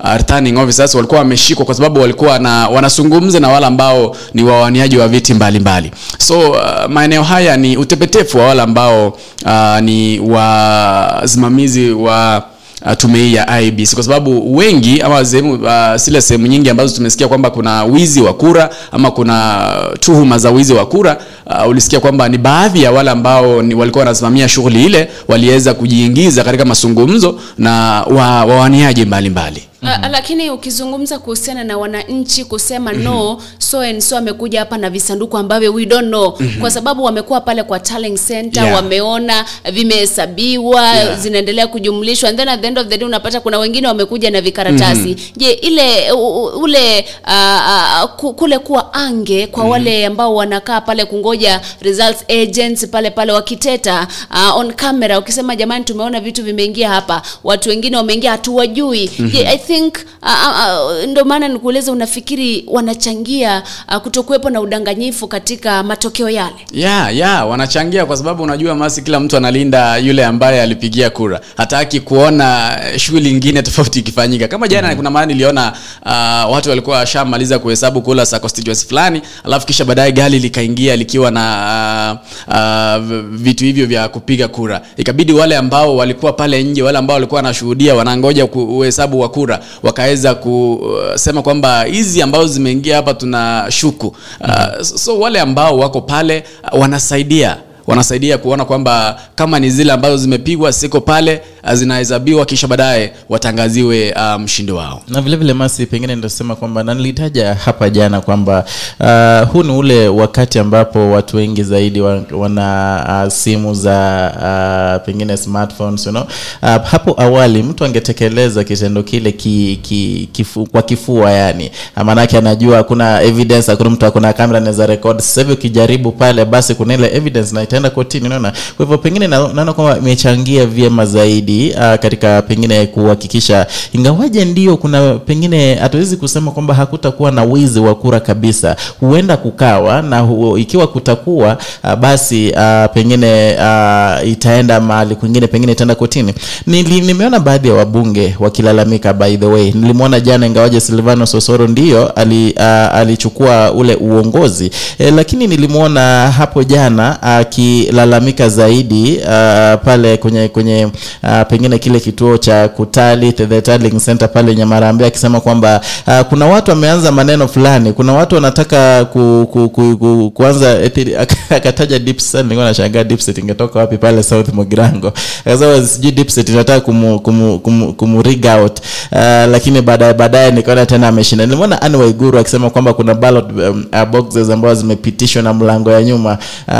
[0.00, 4.98] uh, returning officers walikuwa wameshikwa kwa sababu walikuwa na wanazungumza na wale ambao ni wawaniaji
[4.98, 6.02] wa viti mbalimbali mbali.
[6.18, 6.58] so uh,
[6.90, 9.08] maeneo haya ni utepetefu wa wale ambao
[9.46, 12.44] uh, ni wasimamizi wa
[12.86, 17.28] uh, tume ya IBC kwa sababu wengi ama sehemu uh, sile sehemu nyingi ambazo tumesikia
[17.28, 19.64] kwamba kuna wizi wa kura ama kuna
[20.00, 21.16] tuhuma za wizi wa kura
[21.46, 26.44] uh, ulisikia kwamba ni baadhi ya wale ambao ni walikuwa wanasimamia shughuli ile waliweza kujiingiza
[26.44, 33.80] katika mazungumzo na wa, wawaniaji mbalimbali Uh, lakini ukizungumza kuhusiana na wananchi kusema no so
[33.80, 36.38] and so amekuja hapa na visanduku ambavyo we don't know.
[36.60, 38.76] Kwa sababu wamekuwa pale kwa tallying center Yeah.
[38.76, 41.18] wameona vimehesabiwa Yeah.
[41.18, 44.40] zinaendelea kujumlishwa and then at the end of the day unapata kuna wengine wamekuja na
[44.40, 45.16] vikaratasi.
[45.36, 51.60] Je ile u, ule uh, uh, kule kuwa ange kwa wale ambao wanakaa pale kungoja
[51.80, 57.68] results agents pale pale wakiteta uh, on camera ukisema jamani tumeona vitu vimeingia hapa watu
[57.68, 59.10] wengine wameingia hatuwajui.
[59.32, 59.88] Je i think uh,
[60.22, 66.54] uh, ndio maana nikuuliza unafikiri wanachangia uh, kutokuwepo na udanganyifu katika matokeo yale?
[66.72, 71.40] Yeah, yeah, wanachangia kwa sababu unajua masi kila mtu analinda yule ambaye alipigia kura.
[71.56, 74.48] Hataki kuona eh, shughuli ingine tofauti ikifanyika.
[74.48, 74.96] Kama jana mm.
[74.96, 75.72] kuna maana niliona
[76.06, 81.30] uh, watu walikuwa washamaliza kuhesabu kula za constituency fulani alafu kisha baadaye gari likaingia likiwa
[81.30, 84.80] na uh, uh, vitu hivyo vya kupiga kura.
[84.96, 90.34] Ikabidi wale ambao walikuwa pale nje wale ambao walikuwa wanashuhudia wanangoja uhesabu wa kura wakaweza
[90.34, 94.06] kusema kwamba hizi ambazo zimeingia hapa tuna shuku.
[94.40, 100.16] Uh, so wale ambao wako pale uh, wanasaidia wanasaidia kuona kwamba kama ni zile ambazo
[100.16, 105.02] zimepigwa siko pale uh, zinahesabiwa kisha baadaye watangaziwe mshindi mshindi wao.
[105.08, 108.64] Na vile vile masi pengine nitasema kwamba na nilitaja hapa jana kwamba
[109.00, 112.00] uh, huu ni ule wakati ambapo watu wengi zaidi
[112.32, 116.22] wana uh, simu za uh, pengine smartphones you know?
[116.62, 121.70] uh, hapo awali mtu angetekeleza kitendo kile ki, ki, kifu, kwa kifua yani.
[122.04, 126.74] Maanake anajua hakuna evidence hakuna mtu akuna kamera anaweza rekod sasa hivi ukijaribu pale basi
[126.74, 128.52] kuna ile evidence na itaenda kotini unaona?
[128.76, 134.76] Kwa hivyo pengine na- naona kwamba imechangia vyema zaidi uh, katika pengine kuhakikisha ingawaje ndio
[134.76, 138.76] kuna pengine hatuwezi kusema kwamba hakutakuwa na wizi wa kura kabisa.
[139.00, 145.72] Huenda kukawa na hu, ikiwa kutakuwa uh, basi uh, pengine uh, itaenda mahali kwingine pengine
[145.72, 146.34] itaenda kotini.
[146.66, 149.72] Nili, nimeona baadhi ya wabunge wakilalamika by the way.
[149.72, 152.62] Nilimwona jana ingawaje Silvano Sosoro ndio ali, uh,
[152.96, 154.70] alichukua ule uongozi.
[154.98, 157.22] E, lakini nilimwona hapo jana
[157.62, 160.84] akilalamika zaidi uh, pale kwenye kwenye
[161.22, 166.46] uh, pengine kile kituo cha kutali the tallying center pale Nyamarambe akisema kwamba uh, kuna
[166.46, 167.92] watu wameanza maneno fulani.
[167.92, 170.78] Kuna watu wanataka ku, ku, ku, ku, kuanza
[171.50, 175.12] akataja dipset nilikuwa nashangaa dipset ingetoka wapi pale South Mugirango
[175.46, 178.78] akasema sijui dipset inataka kumu, kumu, kumu, kumu rig out.
[179.12, 179.18] Uh,
[179.50, 181.46] lakini baadaye baadaye nikaona tena ameshinda.
[181.46, 186.02] Nilimwona Anne Waiguru akisema kwamba kuna ballot um, uh, boxes ambazo zimepitishwa na mlango ya
[186.02, 186.74] nyuma uh,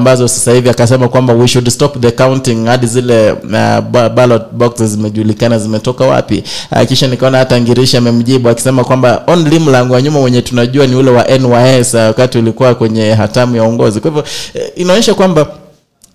[0.00, 4.42] ambazo ambazo sasa hivi akasema kwamba we should stop the counting hadi zile uh, ballot
[4.52, 6.42] boxes zimejulikana zimetoka wapi.
[6.72, 10.94] Uh, kisha nikaona hata ngirishi amemjibu akisema kwamba only mlango wa nyuma wenye tunajua ni
[10.96, 14.00] ule wa nys uh, ulikuwa kwenye hatamu ya uongozi.
[14.00, 14.22] Kwa hivyo
[14.54, 15.46] uh, inaonyesha kwamba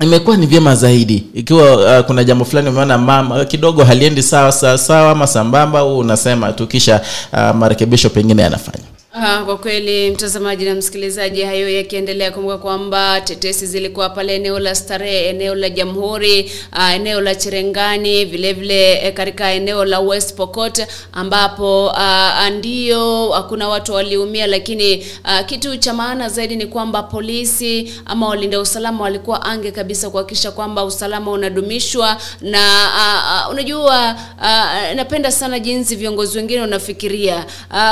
[0.02, 1.24] imekuwa ni vyema zaidi.
[1.34, 5.98] Ikiwa uh, kuna jambo fulani umeona mama kidogo haliendi sawa sawa sawa ama sambamba huu
[5.98, 7.02] unasema tu kisha
[7.34, 8.84] uh, marekebisho pengine yanafanya
[9.18, 14.76] Ah, kwa kweli mtazamaji na msikilizaji, hayo yakiendelea, kumbuka kwamba tetesi zilikuwa pale eneo la
[14.76, 20.36] Starehe, eneo la Jamhuri, ah, eneo la Cherengani, vile vile eh, katika eneo la West
[20.36, 27.04] Pokot ambapo ah, ndio hakuna watu waliumia, lakini ah, kitu cha maana zaidi ni kwamba
[27.04, 32.60] polisi ama walinda usalama walikuwa ange kabisa kuhakikisha kwamba usalama unadumishwa na
[32.96, 37.46] ah, ah, unajua ah, napenda sana jinsi viongozi wengine wanafikiria.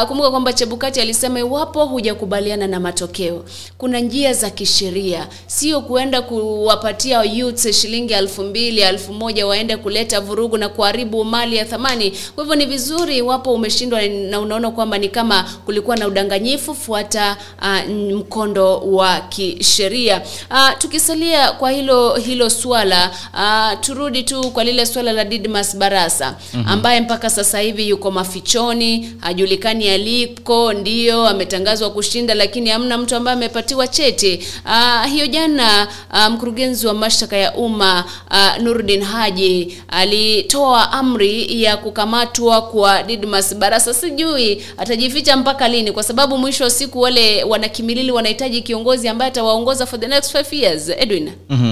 [0.08, 3.46] Kumbuka kwamba Chebukati alisema iwapo hujakubaliana na matokeo,
[3.78, 10.22] kuna njia za kisheria, sio kuenda kuwapatia youths shilingi elfu mbili elfu moja waende kuleta
[10.22, 12.14] vurugu na kuharibu mali ya thamani.
[12.36, 17.38] Kwa hivyo ni vizuri iwapo umeshindwa na unaona kwamba ni kama kulikuwa na udanganyifu, fuata
[17.62, 20.22] uh, mkondo wa kisheria.
[20.52, 26.36] Uh, tukisalia kwa hilo hilo swala uh, turudi tu kwa lile swala la Didmas Barasa
[26.66, 33.38] ambaye mpaka sasa hivi yuko mafichoni, hajulikani aliko, ndio ametangazwa kushinda, lakini hamna mtu ambaye
[33.38, 34.40] amepatiwa cheti.
[34.66, 41.78] Uh, hiyo jana uh, mkurugenzi wa mashtaka ya umma uh, Nurdin Haji alitoa amri ya
[41.78, 43.94] kukamatwa kwa Didmas Barasa.
[43.94, 49.86] Sijui atajificha mpaka lini, kwa sababu mwisho wa siku wale wanakimilili wanahitaji kiongozi ambaye atawaongoza
[49.86, 50.90] for the next five years.
[50.98, 51.64] Edwin, uh,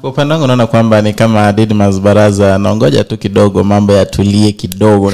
[0.00, 5.12] kwa upande wangu naona kwamba ni kama Didmas Baraza naongoja tu kidogo mambo yatulie kidogo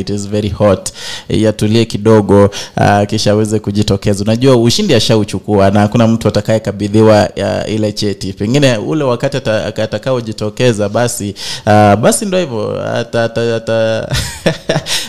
[0.00, 0.92] it is very hot
[1.28, 4.24] yatulie kidogo uh, kisha aweze kujitokeza.
[4.24, 8.32] Unajua ushindi ashauchukua na hakuna mtu atakayekabidhiwa uh, ile cheti.
[8.32, 11.34] Pengine ule wakati atakaojitokeza basi
[11.66, 12.70] uh, basi ndo hivyo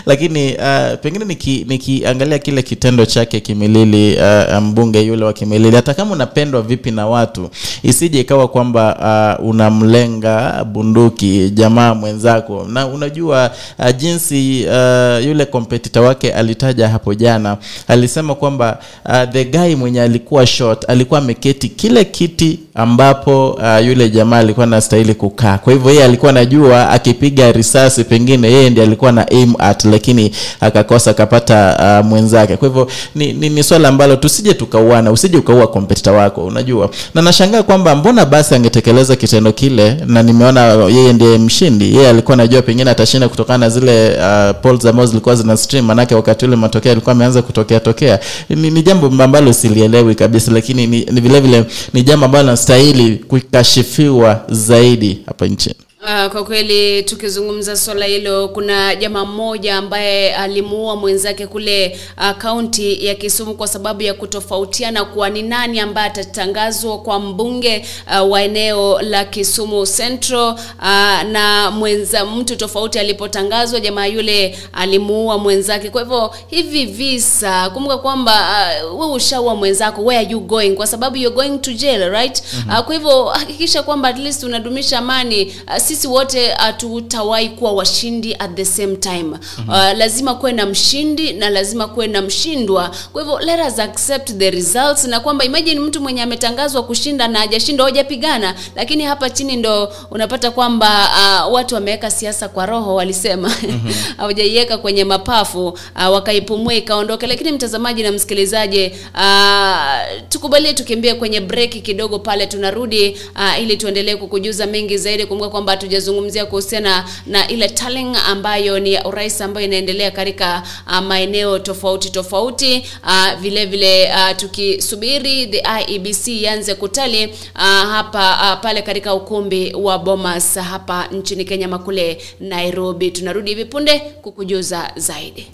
[0.06, 5.94] lakini uh, pengine niki- nikiangalia kile kitendo chake kimilili uh, mbunge yule wa kimilili hata
[5.94, 7.50] kama unapendwa vipi na watu
[7.84, 12.66] isije ikawa kwamba uh, unamlenga bunduki jamaa mwenzako.
[12.70, 19.46] Na unajua uh, jinsi uh, yule kompetita wake alitaja hapo jana alisema kwamba uh, the
[19.46, 25.58] guy mwenye alikuwa short alikuwa ameketi kile kiti ambapo uh, yule jamaa alikuwa anastahili kukaa.
[25.58, 30.32] Kwa hivyo yeye alikuwa anajua akipiga risasi pengine yeye ndiye alikuwa na aim at lakini
[30.60, 32.58] akakosa akapata uh, mwenzake.
[32.58, 36.90] Kwa hivyo ni, ni, ni swala ambalo tusije tukauana usije ukaua kompetita wako unajua.
[37.14, 41.96] Na nashangaa kwamba mbona basi angetekeleza kitendo kile na nimeona yeye ndiye mshindi.
[41.96, 46.16] Yeye alikuwa anajua pengine atashinda kutokana na zile uh, polls ambazo zilikuwa zina stream manake
[46.16, 48.20] wakati ule matokeo alikuwa ameanza kutokea tokea.
[48.50, 53.16] Ni, ni jambo ambalo silielewi kabisa lakini ni, ni vile vile ni jambo ambalo nastahili
[53.18, 60.96] kukashifiwa zaidi hapa nchini Uh, kwa kweli tukizungumza swala hilo, kuna jamaa mmoja ambaye alimuua
[60.96, 66.98] mwenzake kule uh, kaunti ya Kisumu kwa sababu ya kutofautiana kuwa ni nani ambaye atatangazwa
[67.02, 67.86] kwa mbunge
[68.22, 75.38] uh, wa eneo la Kisumu Central uh, na mwenza mtu tofauti alipotangazwa, jamaa yule alimuua
[75.38, 75.90] mwenzake.
[75.90, 80.72] Kwa hivyo hivi visa, kumbuka kwamba uh, wewe ushaua mwenzako, where are you going?
[80.76, 82.44] Kwa sababu you're going to jail right?
[82.68, 88.36] Uh, kwa hivyo hakikisha kwamba at least unadumisha amani uh, sisi wote hatutawahi kuwa washindi
[88.40, 89.24] at the same time.
[89.24, 89.70] Mm-hmm.
[89.70, 92.92] uh, lazima kuwe na mshindi na lazima kuwe na mshindwa.
[93.14, 97.40] Kwa hivyo let us accept the results na kwamba imagine mtu mwenye ametangazwa kushinda na
[97.40, 101.10] hajashinda hajapigana lakini hapa chini ndo unapata kwamba
[101.48, 103.52] uh, watu wameweka siasa kwa roho walisema.
[104.18, 104.82] Hawajaiweka mm-hmm.
[104.82, 112.20] kwenye mapafu uh, wakaipumua ikaondoka lakini mtazamaji na msikilizaji uh, tukubalie tukimbie kwenye breki kidogo
[112.20, 115.26] pale tunarudi uh, ili tuendelee kukujuza mengi zaidi.
[115.26, 121.00] Kumbuka kwamba hatujazungumzia kuhusiana na ile tallying ambayo ni ya urais ambayo inaendelea katika uh,
[121.00, 122.86] maeneo tofauti tofauti.
[123.04, 127.26] Uh, vile vile uh, tukisubiri the IEBC ianze kutali
[127.56, 133.12] uh, hapa uh, pale katika ukumbi wa Bomas hapa nchini Kenya makule Nairobi.
[133.12, 135.48] Tunarudi hivi punde kukujuza zaidi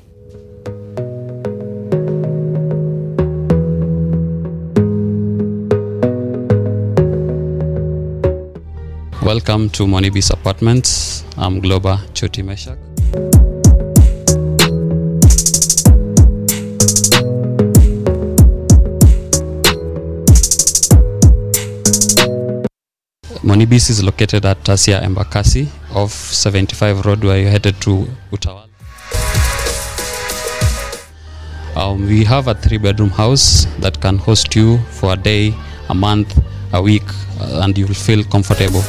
[9.28, 11.26] Welcome to Monibis Apartments.
[11.36, 12.78] I'm Globa Choti Meshak.
[23.44, 28.70] Monibis is located at Tasia Embakasi off 75 Road where you're headed to Utawala.
[31.76, 35.54] Um, we have a three bedroom house that can host you for a day
[35.90, 36.34] a month
[36.74, 37.08] a week
[37.40, 38.84] uh, and you'll feel comfortable.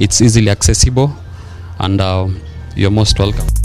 [0.00, 1.12] It's easily accessible
[1.78, 2.28] and uh,
[2.74, 3.61] you're most welcome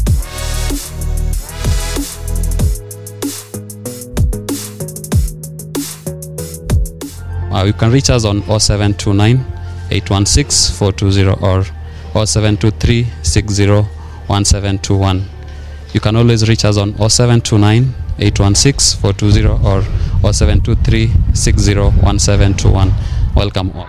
[7.52, 9.38] Uh, you can reach us on 0729
[9.90, 11.64] 816 420 or
[12.26, 15.26] 0723 601721.
[15.94, 19.82] You can always reach us on 0729 816 420 or
[20.34, 22.94] 0723 601721.
[23.36, 23.88] Welcome all.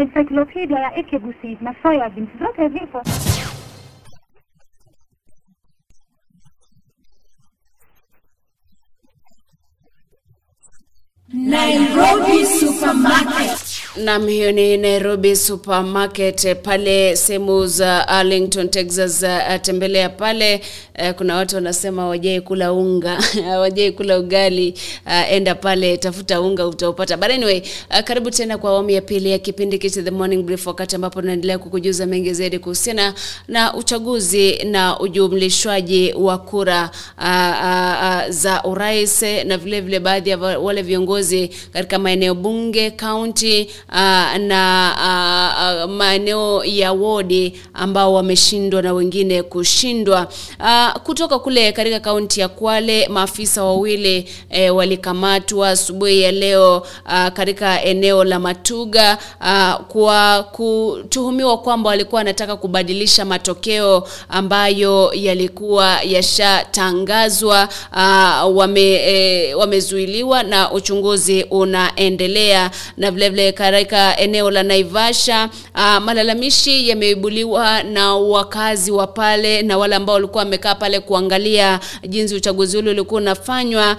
[0.00, 3.02] Encyclopedia ya Ikebusi na soya beans zote zipo.
[14.04, 19.22] Nam, hiyo ni Nairobi Supermarket pale sehemu za Arlington, Texas.
[19.22, 20.60] eh, Tembelea pale.
[20.94, 23.18] eh, Kuna watu wanasema wajai kula unga
[23.60, 24.74] wajai kula ugali.
[25.10, 27.16] eh, Enda pale, tafuta unga utaupata.
[27.16, 27.62] But anyway,
[28.04, 31.58] karibu tena kwa awamu ya pili ya kipindi kichi The Morning Brief, wakati ambapo tunaendelea
[31.58, 33.14] kukujuza mengi zaidi kuhusiana
[33.48, 36.90] na uchaguzi na ujumlishwaji wa kura
[38.28, 45.84] za urais na vile vile baadhi ya wale viongozi katika maeneo bunge kaunti uh, na
[45.84, 50.26] uh, maeneo ya wodi ambao wameshindwa na wengine kushindwa.
[50.60, 57.28] Uh, kutoka kule katika kaunti ya Kwale, maafisa wawili eh, walikamatwa asubuhi ya leo uh,
[57.28, 67.68] katika eneo la Matuga uh, kwa kutuhumiwa kwamba walikuwa wanataka kubadilisha matokeo ambayo yalikuwa yashatangazwa.
[67.92, 73.52] Uh, wame, eh, wamezuiliwa na uchunguzi unaendelea na vilevile
[73.84, 75.50] katika eneo la Naivasha.
[75.74, 82.34] Uh, malalamishi yameibuliwa na wakazi wa pale na wale ambao walikuwa wamekaa pale kuangalia jinsi
[82.34, 83.96] uchaguzi ule ulikuwa unafanywa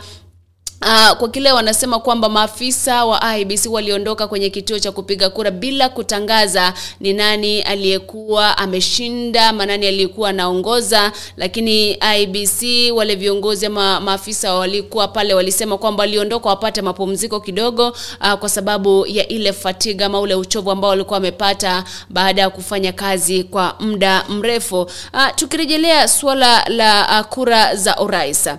[0.86, 5.90] Uh, kwa kile wanasema kwamba maafisa wa IBC waliondoka kwenye kituo cha kupiga kura bila
[5.90, 12.64] kutangaza ni nani aliyekuwa ameshinda ama nani aliyekuwa anaongoza, lakini IBC
[12.94, 17.88] wale viongozi ama maafisa walikuwa pale walisema kwamba waliondoka wapate mapumziko kidogo
[18.22, 22.92] uh, kwa sababu ya ile fatiga ama ule uchovu ambao walikuwa wamepata baada ya kufanya
[22.92, 24.82] kazi kwa muda mrefu.
[24.82, 28.58] Uh, tukirejelea suala la uh, kura za urais Ah,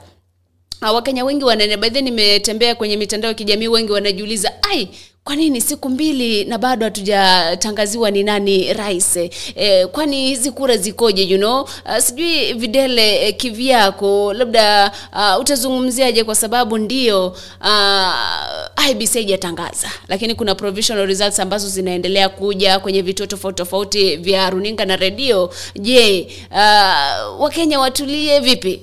[0.91, 4.89] Wakenya wengi wanene baadhi nimetembea kwenye mitandao ya kijamii, wengi wanajiuliza ai,
[5.25, 9.17] kwa nini siku mbili na bado hatujatangaziwa ni nani rais?
[9.57, 11.23] E, kwani hizi kura zikoje?
[11.23, 16.25] You know, uh, sijui videle eh, kivyako, labda uh, utazungumziaje?
[16.25, 17.27] Kwa sababu ndio
[17.61, 24.51] uh, IBC haijatangaza, lakini kuna provisional results ambazo zinaendelea kuja kwenye vituo tofauti tofauti vya
[24.51, 25.51] runinga na redio.
[25.77, 28.81] Je, uh, Wakenya watulie vipi?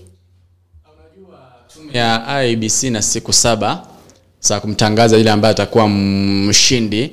[1.94, 3.84] Ya IBC na siku saba
[4.42, 7.12] za kumtangaza yule ambaye atakuwa mshindi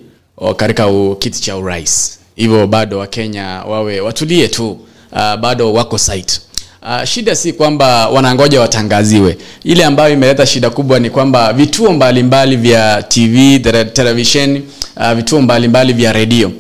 [0.57, 2.19] katika kiti cha urais.
[2.37, 4.71] Hivyo bado Wakenya wawe watulie tu,
[5.13, 6.41] uh, bado wako site.
[6.83, 9.39] Uh, shida si kwamba wanangoja watangaziwe.
[9.65, 13.59] Ile ambayo imeleta shida kubwa ni kwamba vituo mbalimbali vya TV,
[13.93, 14.63] televisheni,
[14.97, 16.53] uh, vituo mbalimbali vya redio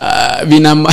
[0.00, 0.76] uh, vina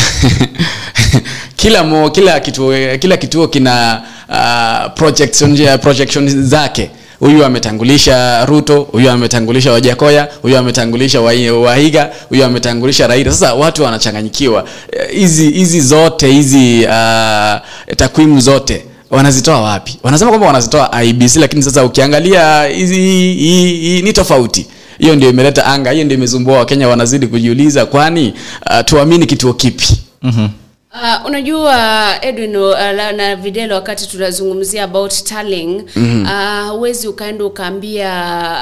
[1.61, 6.89] kila mo, kila kituo kila kituo kina uh, projection, projection zake.
[7.19, 13.31] Huyu ametangulisha ruto huyu ametangulisha wajakoya huyu ametangulisha wahiga huyu ametangulisha raila.
[13.31, 14.65] Sasa watu wanachanganyikiwa.
[15.13, 17.61] Hizi hizi zote hizi uh,
[17.95, 19.97] takwimu zote wanazitoa wapi?
[20.03, 22.67] Wanasema kwamba wanazitoa ibc lakini sasa ukiangalia
[24.03, 24.65] ni tofauti.
[24.99, 28.33] Hiyo ndio imeleta anga hiyo ndio imezumbua wakenya wanazidi kujiuliza kwani
[28.69, 29.87] uh, tuamini kituo kipi
[30.93, 31.75] Uh, unajua
[32.21, 32.79] Edwin uh,
[33.15, 36.27] na Videlo, wakati tunazungumzia about tallying mm
[36.71, 38.07] huwezi ukaenda ukaambia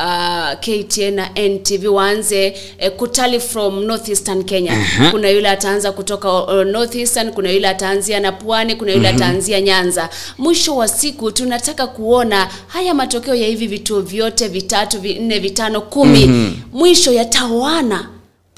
[0.05, 4.85] uh, KTN na NTV waanze uh, kutali from northeastern Kenya.
[5.11, 10.09] Kuna yule ataanza kutoka uh, northeastern, kuna yule ataanzia na pwani, kuna yule ataanzia Nyanza.
[10.37, 16.55] Mwisho wa siku tunataka kuona haya matokeo ya hivi vituo vyote vitatu, vinne, vitano, kumi.
[16.73, 18.07] Mwisho yataoana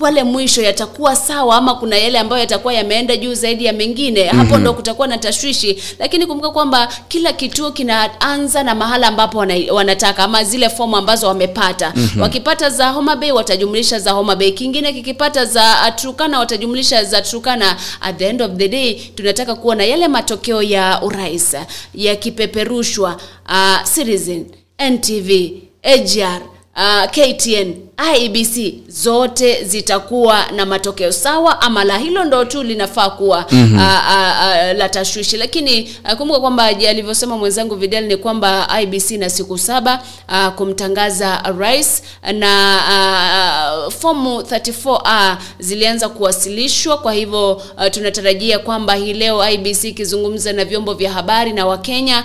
[0.02, 4.24] pale mwisho yatakuwa sawa ama kuna yale ambayo yatakuwa yameenda juu zaidi ya mengine?
[4.24, 4.62] Hapo mm-hmm.
[4.62, 5.84] ndo kutakuwa na tashwishi.
[6.00, 11.28] Lakini kumbuka kwamba kila kituo kinaanza na mahala ambapo wana, wanataka ama zile fomu ambazo
[11.28, 11.94] wamepata.
[11.96, 12.22] Mm-hmm.
[12.22, 14.52] wakipata za Homa Bay watajumlisha za Homa Bay.
[14.52, 17.76] Kingine kikipata za uh, watajumlisha za Turkana.
[18.02, 21.56] At the end of the day tunataka kuona yale matokeo ya urais
[21.96, 23.18] yakipeperushwa
[23.50, 24.46] uh, Citizen
[24.90, 25.52] NTV
[25.84, 26.42] AGR
[26.76, 27.74] uh, KTN
[28.16, 31.98] IEBC zote zitakuwa na matokeo sawa ama la?
[31.98, 33.80] Hilo ndo tu linafaa kuwa mm-hmm.
[33.80, 35.38] a, a, a, la tashwishi.
[35.38, 42.04] Lakini kumbuka kwamba alivyosema mwenzangu Vidal ni kwamba IBC na siku saba a, kumtangaza rais
[42.34, 46.98] na a, fomu 34A zilianza kuwasilishwa.
[46.98, 52.24] Kwa hivyo a, tunatarajia kwamba hii leo IBC ikizungumza na vyombo vya habari na Wakenya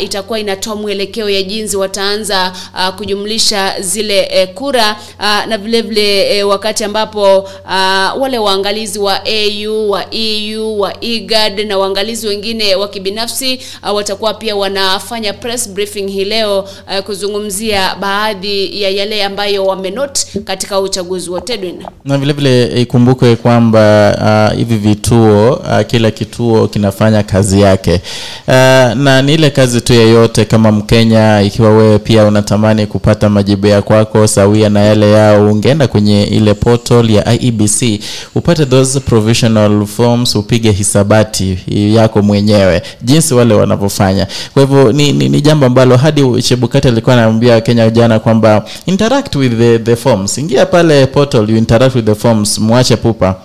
[0.00, 6.36] itakuwa inatoa mwelekeo ya jinsi wataanza a, kujumlisha zile e, kura uh, na vile vile
[6.38, 12.74] eh, wakati ambapo uh, wale waangalizi wa AU wa EU wa IGAD na waangalizi wengine
[12.74, 19.24] wa kibinafsi uh, watakuwa pia wanafanya press briefing hii leo uh, kuzungumzia baadhi ya yale
[19.24, 21.82] ambayo wamenote katika uchaguzi wa Tedwin.
[22.04, 28.00] na vile vile ikumbukwe kwamba hivi vituo uh, kila kituo kinafanya kazi yake
[28.48, 28.54] uh,
[28.94, 33.82] na ni ile kazi tu yeyote kama mkenya ikiwa wewe pia unatamani kupata majibu ya
[33.82, 35.52] kwako sawia na yale yao.
[35.52, 38.00] Ungeenda kwenye ile portal ya iebc
[38.34, 44.26] upate those provisional forms upige hisabati yako mwenyewe jinsi wale wanavyofanya.
[44.54, 49.36] Kwa hivyo ni, ni, ni jambo ambalo hadi chebukati alikuwa anaambia kenya jana kwamba interact
[49.36, 50.38] with the, the forms.
[50.38, 53.36] Ingia pale portal you interact with the forms mwache pupa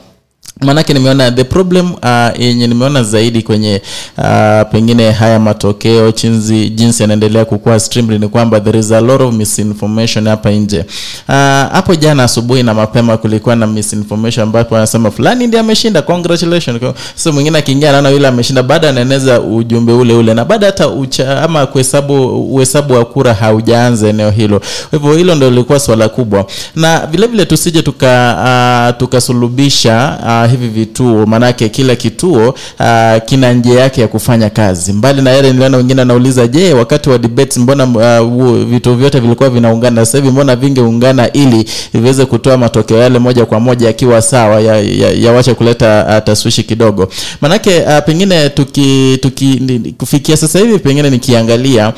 [0.61, 3.81] manake nimeona the problem uh, nimeona zaidi kwenye
[4.17, 9.23] uh, pengine haya matokeo chinzi, jinsi yanaendelea kukua streamly ni kwamba there is a lot
[9.23, 10.85] of misinformation hapa nje.
[11.29, 16.79] Uh, jana asubuhi na mapema kulikuwa na misinformation ambapo anasema fulani ndiye ameshinda congratulation
[17.15, 21.41] so mwingine akiingia anaona yule ameshinda baada anaeneza ujumbe ule ule na baada hata ucha,
[21.43, 24.59] ama kuhesabu uhesabu wa kura haujaanza eneo hilo.
[24.89, 26.45] Kwa hivyo hilo ndio lilikuwa swala kubwa.
[26.75, 33.53] Na vile vile tusije tuka uh, tukasulubisha uh, hivi vituo maanake kila kituo uh, kina
[33.53, 34.93] njia yake ya kufanya kazi.
[34.93, 37.83] Mbali na yale niliona wengine anauliza je wakati wa debates mbona
[38.23, 40.05] uh, vituo vyote vilikuwa vinaungana?
[40.05, 45.49] Sasa hivi mbona vingeungana ili viweze kutoa matokeo yale moja kwa moja yakiwa sawa yawache
[45.49, 47.07] ya, ya kuleta uh, taswishi kidogo?
[47.41, 49.61] Maanake uh, pengine tuki, tuki
[49.97, 51.93] kufikia sasa hivi pengine nikiangalia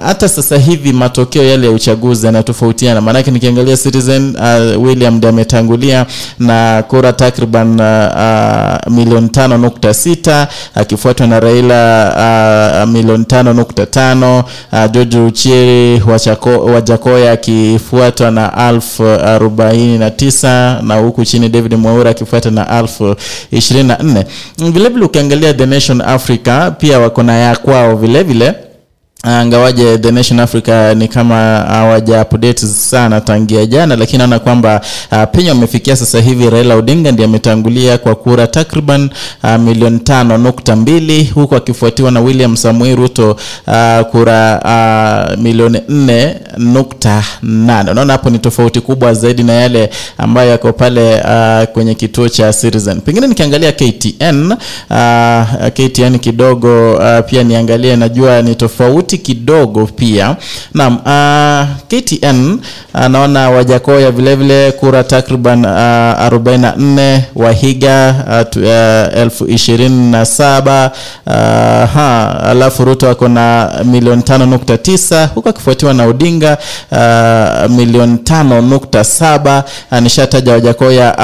[0.00, 3.00] hata sasa hivi matokeo yale ya uchaguzi yanatofautiana.
[3.00, 6.06] Maanake nikiangalia citizen uh, william ametangulia
[6.38, 13.86] na kura takriban uh, milioni tano nukta sita akifuatwa na raila uh, milioni tano nukta
[13.86, 16.02] tano uh, george uchiri
[16.74, 23.14] wajakoya akifuatwa na alfu arobaini na tisa na huku chini david mwaura akifuata na alfu
[23.50, 24.24] ishirini na nne.
[24.58, 28.54] Vilevile ukiangalia the nation africa pia wako na ya kwao vilevile
[29.30, 31.34] ngawaje the nation africa ni kama
[31.68, 34.80] hawaja update sana tangia jana lakini naona kwamba
[35.12, 39.10] uh, penye wamefikia sasa hivi raila odinga ndiye ametangulia kwa kura takriban
[39.44, 43.30] uh, milioni tano nukta mbili huku akifuatiwa na william samuel ruto
[43.66, 44.60] uh, kura
[45.34, 47.90] uh, milioni nne nukta nane.
[47.90, 52.52] Unaona hapo ni tofauti kubwa zaidi na yale ambayo yako pale uh, kwenye kituo cha
[52.52, 53.00] citizen.
[53.00, 54.52] Pengine nikiangalia ktn
[54.90, 60.36] uh, ktn kidogo uh, pia niangalie najua ni tofauti kidogo pia.
[60.74, 62.58] Naam uh, ktn
[62.94, 68.14] uh, naona wajakoya vilevile kura takriban uh, 44 wahiga
[68.56, 70.90] uh, uh, elfu ishirini na saba
[71.26, 76.58] uh, alafu ruto ako na milioni tano nukta tisa huku akifuatiwa na odinga
[76.92, 81.16] uh, milioni tano nukta saba uh, nishataja wajakoya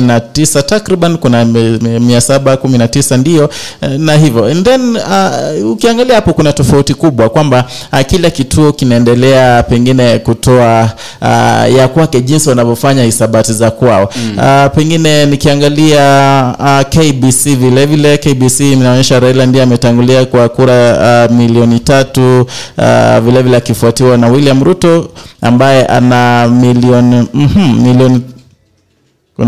[0.00, 3.44] na tisa takriban kuna mi- mi- mia saba kumi na tisa ndio
[3.82, 4.44] uh, na hivyo.
[4.44, 10.90] And then uh, ukiangalia hapo kuna tofauti kubwa kwamba uh, kila kituo kinaendelea pengine kutoa
[11.22, 11.28] uh,
[11.76, 14.38] ya kwake jinsi wanavyofanya hisabati za kwao mm.
[14.38, 21.36] uh, pengine nikiangalia uh, KBC vile vile KBC inaonyesha Raila ndiye ametangulia kwa kura uh,
[21.36, 25.08] milioni tatu uh, vile vile akifuatiwa na William Ruto
[25.42, 28.20] ambaye ana milioni mm milioni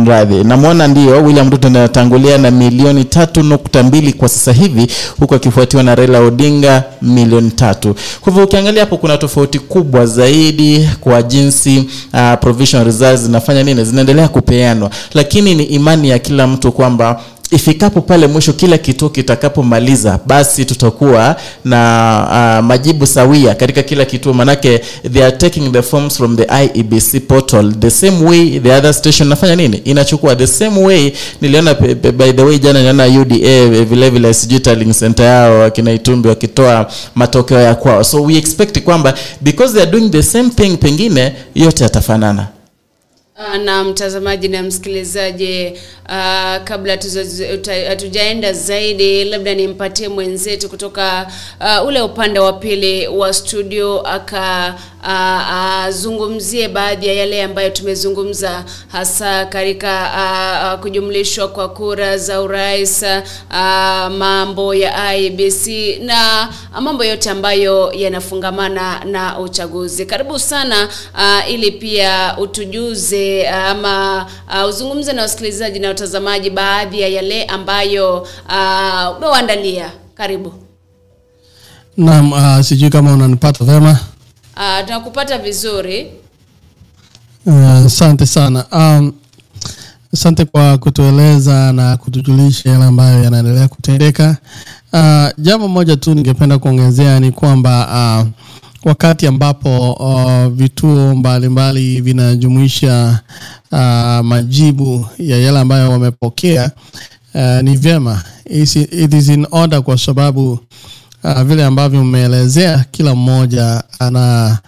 [0.00, 4.86] Kunradhi, namwona ndio William Ruto anatangulia na milioni tatu nukta mbili kwa sasa hivi,
[5.20, 7.94] huku akifuatiwa na Raila Odinga milioni tatu.
[8.20, 13.84] Kwa hivyo ukiangalia hapo kuna tofauti kubwa zaidi kwa jinsi uh, provisional results zinafanya nini,
[13.84, 17.20] zinaendelea kupeanwa, lakini ni imani ya kila mtu kwamba
[17.50, 24.32] ifikapo pale mwisho kila kituo kitakapomaliza basi tutakuwa na uh, majibu sawia katika kila kituo.
[24.32, 24.80] Manake
[25.12, 27.72] they are taking the forms from the IEBC portal.
[27.74, 29.76] The same way the other station nafanya nini?
[29.76, 30.36] Inachukua.
[30.36, 31.74] The same way niliona
[32.18, 36.28] by the way jana niliona UDA vilevile vile vile sijui tallying center yao akina Itumbi
[36.28, 38.04] wakitoa matokeo ya kwao.
[38.04, 42.46] So we expect kwamba because they are doing the same thing pengine yote yatafanana
[43.64, 45.72] na mtazamaji na msikilizaji
[46.08, 46.98] uh, kabla
[47.88, 51.26] hatujaenda zaidi labda nimpatie mwenzetu kutoka
[51.60, 55.90] uh, ule upande wa pili wa studio aka uh,
[56.64, 63.02] uh, baadhi ya yale ambayo tumezungumza hasa katika uh, uh, kujumlishwa kwa kura za urais
[63.02, 63.56] uh,
[64.18, 65.66] mambo ya IBC
[66.02, 66.48] na
[66.80, 70.06] mambo yote ambayo yanafungamana na uchaguzi.
[70.06, 74.26] Karibu sana uh, ili pia utujuze ama
[74.62, 80.52] uh, uzungumze na wasikilizaji na watazamaji baadhi ya yale ambayo uh, umewaandalia karibu
[81.96, 83.90] Naam, uh, sijui kama unanipata vema.
[84.56, 86.06] uh, tunakupata vizuri
[87.46, 88.64] Uh, Asante sana.
[88.72, 89.12] Um,
[90.14, 94.36] asante kwa kutueleza na kutujulisha yale ambayo yanaendelea kutendeka.
[94.92, 97.86] Uh, jambo moja tu ningependa kuongezea ni kwamba
[98.20, 98.28] uh,
[98.84, 103.20] wakati ambapo uh, vituo mbalimbali vinajumuisha
[103.72, 103.78] uh,
[104.26, 106.70] majibu ya yale ambayo wamepokea
[107.34, 108.22] uh, ni vyema.
[108.44, 110.60] It is in order kwa sababu
[111.24, 114.58] uh, vile ambavyo umeelezea kila mmoja ana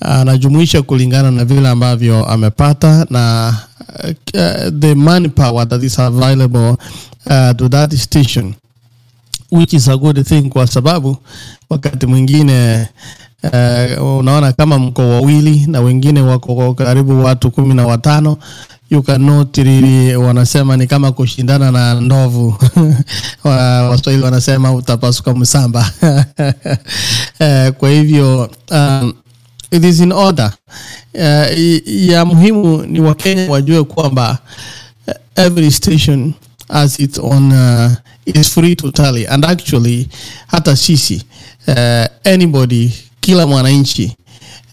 [0.00, 3.54] anajumuisha kulingana na vile ambavyo amepata na
[4.04, 6.68] uh, the manpower that is available
[7.26, 8.54] uh, to that station
[9.52, 11.16] which is a good thing kwa sababu
[11.70, 12.88] wakati mwingine
[13.42, 18.36] uh, unaona kama mko wawili na wengine wako karibu watu kumi na watano.
[18.90, 22.56] You cannot really wanasema ni kama kushindana na ndovu.
[23.90, 25.90] Waswahili wanasema utapasuka msamba.
[26.02, 29.12] Uh, kwa hivyo um,
[29.70, 30.52] it is in order.
[31.14, 34.38] Uh, ya muhimu ni wakenya wajue kwamba
[35.08, 35.14] uh,
[35.44, 36.32] every station
[36.68, 37.92] as its own uh,
[38.24, 39.26] is free to tally.
[39.26, 40.08] And actually
[40.46, 41.22] hata sisi
[41.68, 42.92] uh, anybody
[43.28, 44.16] kila mwananchi.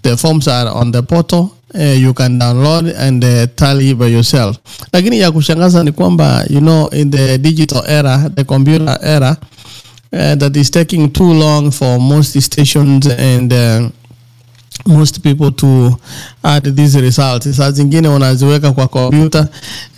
[0.02, 4.58] The forms are on the portal uh, you can download and uh, tally by yourself.
[4.94, 9.38] Lakini ya kushangaza ni kwamba you know in the digital era the computer era
[10.14, 13.90] uh, that is taking too long for most stations and uh,
[14.86, 15.98] most people to
[16.44, 17.58] add these results.
[17.58, 19.48] Saa zingine unaziweka kwa computer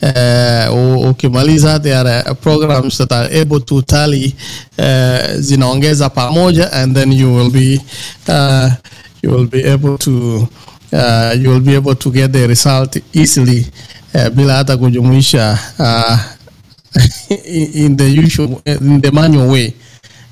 [0.01, 4.36] uh, ukimaliza there are programs that are able to tally
[4.78, 7.82] uh, zinaongeza pamoja and then you will be
[8.28, 8.69] uh,
[9.23, 10.47] you will be able to
[10.93, 13.67] uh, you will be able to get the result easily
[14.13, 16.17] uh, bila hata kujumuisha uh,
[17.75, 19.73] in the usual in the manual way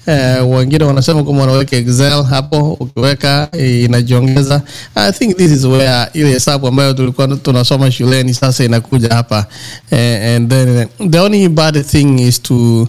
[0.08, 3.48] Uh, wengine wanasema kama wanaweka excel hapo ukiweka
[3.84, 4.62] inajiongeza.
[4.96, 9.46] I think this is where ile hesabu ambayo tulikuwa tunasoma shuleni sasa inakuja hapa.
[9.92, 12.88] Uh, and then the only bad thing is to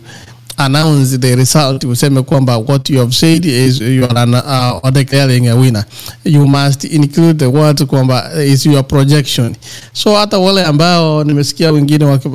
[0.57, 5.49] announce the result useme kwamba what you have said is you are an, uh, declaring
[5.49, 5.85] a winner.
[6.25, 9.57] You must include the word kwamba is your projection.
[9.93, 12.35] So hata wale ambao nimesikia wengine waki, uh,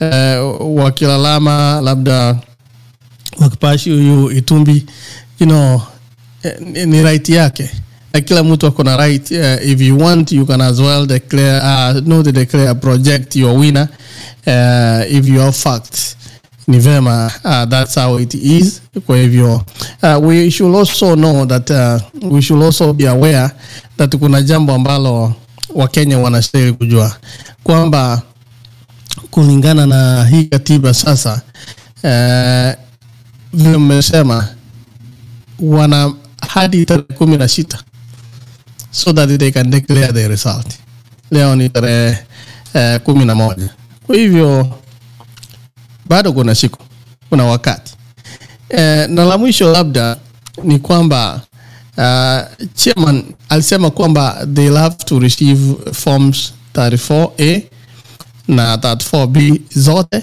[0.00, 0.78] uh,
[1.82, 2.36] labda
[3.40, 4.86] wakipashi huyu Itumbi
[5.40, 5.82] you know
[6.42, 7.70] eh, ni, ni right yake.
[8.24, 12.00] Kila mtu ako na right uh, if you want you can as well declare uh,
[12.08, 13.88] not declare project your winner.
[14.46, 16.16] Uh, if you are facts
[16.68, 18.82] ni vema uh, that's how it is.
[19.06, 19.64] Kwa hivyo
[20.02, 22.00] uh, we should also know that uh,
[22.32, 23.50] we should also be aware
[23.96, 25.34] that kuna jambo ambalo
[25.74, 27.16] wakenya wanastahili kujua.
[27.64, 28.22] Kwamba
[29.30, 31.40] kulingana na hii katiba sasa
[32.04, 32.85] uh,
[33.56, 34.48] vile mmesema
[35.60, 36.12] wana
[36.48, 37.78] hadi tarehe kumi na sita
[38.90, 40.66] so that they can declare the result.
[41.30, 42.18] Leo ni tarehe
[42.74, 43.68] eh, kumi na moja.
[44.06, 44.78] Kwa hivyo
[46.06, 46.78] bado kuna siku
[47.28, 47.94] kuna wakati.
[48.68, 50.16] Eh, na la mwisho labda
[50.64, 51.40] ni kwamba
[51.96, 57.62] uh, chairman alisema kwamba they'll have to receive forms 34a
[58.48, 60.22] na 34b zote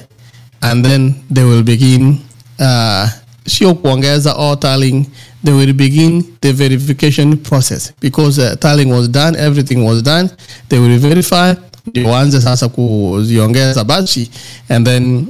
[0.62, 2.18] and then they will begin
[2.60, 3.08] uh,
[3.48, 5.06] sio kuongeza or tiling
[5.46, 7.92] they will begin the verification process.
[8.02, 10.30] Because uh, tiling was done everything was done
[10.70, 11.54] they will verify
[11.88, 14.30] ndio waanze sasa kuziongeza bachi
[14.70, 15.28] and then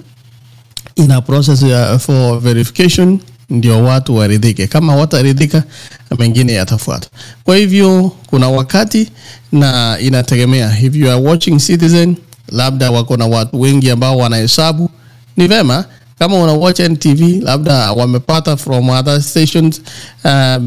[0.96, 4.68] in a process uh, for verification ndio watu waridhike.
[4.68, 5.64] Kama wataridhika
[6.20, 7.08] mengine yatafuata.
[7.44, 9.10] Kwa hivyo kuna wakati
[9.52, 10.80] na inategemea.
[10.82, 12.16] If you are watching citizen
[12.52, 14.90] labda wako na watu wengi ambao wanahesabu
[15.38, 15.86] ni vema
[16.20, 19.82] kama unawatch NTV labda wamepata from other stations
[20.24, 20.64] uh,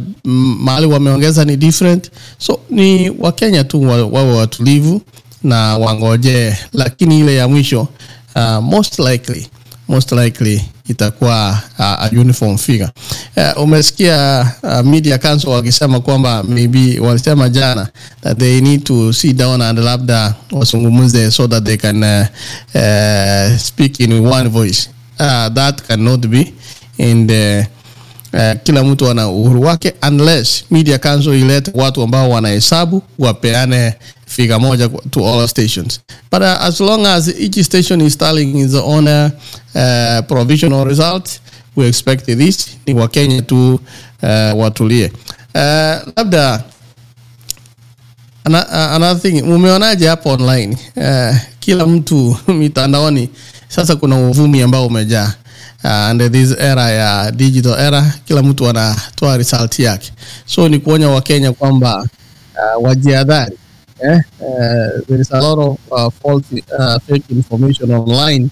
[0.65, 3.83] mahali wameongeza ni different so ni wakenya tu
[4.13, 5.01] wawe watulivu
[5.43, 7.89] na wangojee lakini ile ya mwisho
[8.37, 9.47] uh, most likely
[9.89, 12.91] most likely itakuwa uh, a uniform figure.
[13.37, 17.89] Uh, umesikia uh, media council wakisema kwamba maybe walisema jana
[18.23, 22.27] that they need to sit down and labda wasungumuze so that they can uh,
[22.75, 24.91] uh, speak in one voice.
[25.19, 26.53] Uh, that cannot be
[26.99, 27.65] and uh,
[28.33, 33.95] Uh, kila mtu ana uhuru wake unless media council ilete watu ambao wanahesabu wapeane
[34.27, 36.01] figa moja to all stations.
[36.33, 39.31] But uh, as long as each station is telling its own uh,
[39.75, 41.41] uh, provisional result
[41.77, 43.81] we expect this ni wakenya tu uh,
[44.61, 45.13] watulie.
[45.55, 45.61] Uh,
[46.17, 46.65] labda
[48.45, 50.77] another thing umeonaje hapo online?
[50.97, 53.29] Uh, kila mtu mitandaoni
[53.77, 55.33] sasa kuna uvumi ambao umejaa
[55.85, 60.13] uh, and this era ya digital era kila mtu anatoa result yake
[60.47, 61.99] so ni kuonya wakenya kwamba
[62.79, 63.57] uh, wajiadhari
[64.01, 64.21] eh?
[64.41, 66.47] uh, there is a lot of uh, false,
[66.79, 68.49] uh, fake information online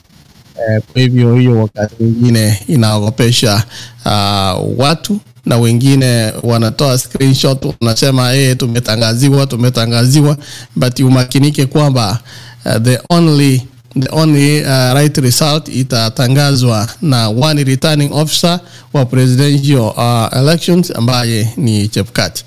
[0.56, 3.62] uh, kwa hivyo hiyo wakati mwingine inaogopesha
[4.06, 10.36] uh, watu na wengine wanatoa screenshot wanasema hey, tumetangaziwa tumetangaziwa
[10.76, 12.18] but umakinike kwamba
[12.64, 13.62] uh, the only
[14.00, 18.60] the only uh, right result itatangazwa na one returning officer
[18.92, 22.44] wa presidential uh, elections ambaye ni Chepkati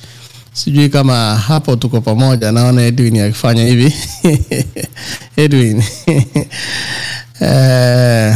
[0.57, 3.93] sijui kama hapo tuko pamoja naona edwin akifanya hivi.
[5.43, 5.83] Edwin.
[7.41, 8.35] Uh,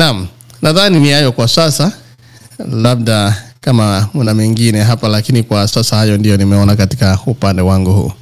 [0.00, 0.26] naam
[0.62, 1.92] nadhani ni hayo kwa sasa.
[2.72, 8.12] Labda kama muna mengine hapa lakini kwa sasa hayo ndio nimeona katika upande wangu huu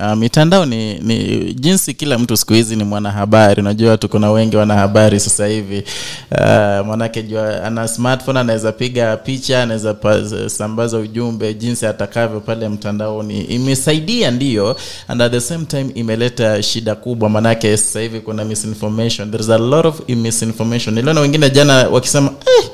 [0.00, 1.16] uh, mitandao ni, ni
[1.54, 3.60] jinsi kila mtu siku hizi ni mwanahabari.
[3.60, 5.82] Unajua tuko na wengi wanahabari sasa hivi.
[6.30, 9.96] Uh, mwanake jua ana smartphone anaweza piga picha anaweza
[10.46, 13.40] sambaza ujumbe jinsi atakavyo pale mtandaoni.
[13.40, 14.76] Imesaidia ndio
[15.08, 17.28] and at the same time imeleta shida kubwa.
[17.30, 19.30] Manake sasa hivi kuna misinformation.
[19.30, 20.94] There is a lot of misinformation.
[20.94, 22.70] Niliona wengine jana wakisema eh,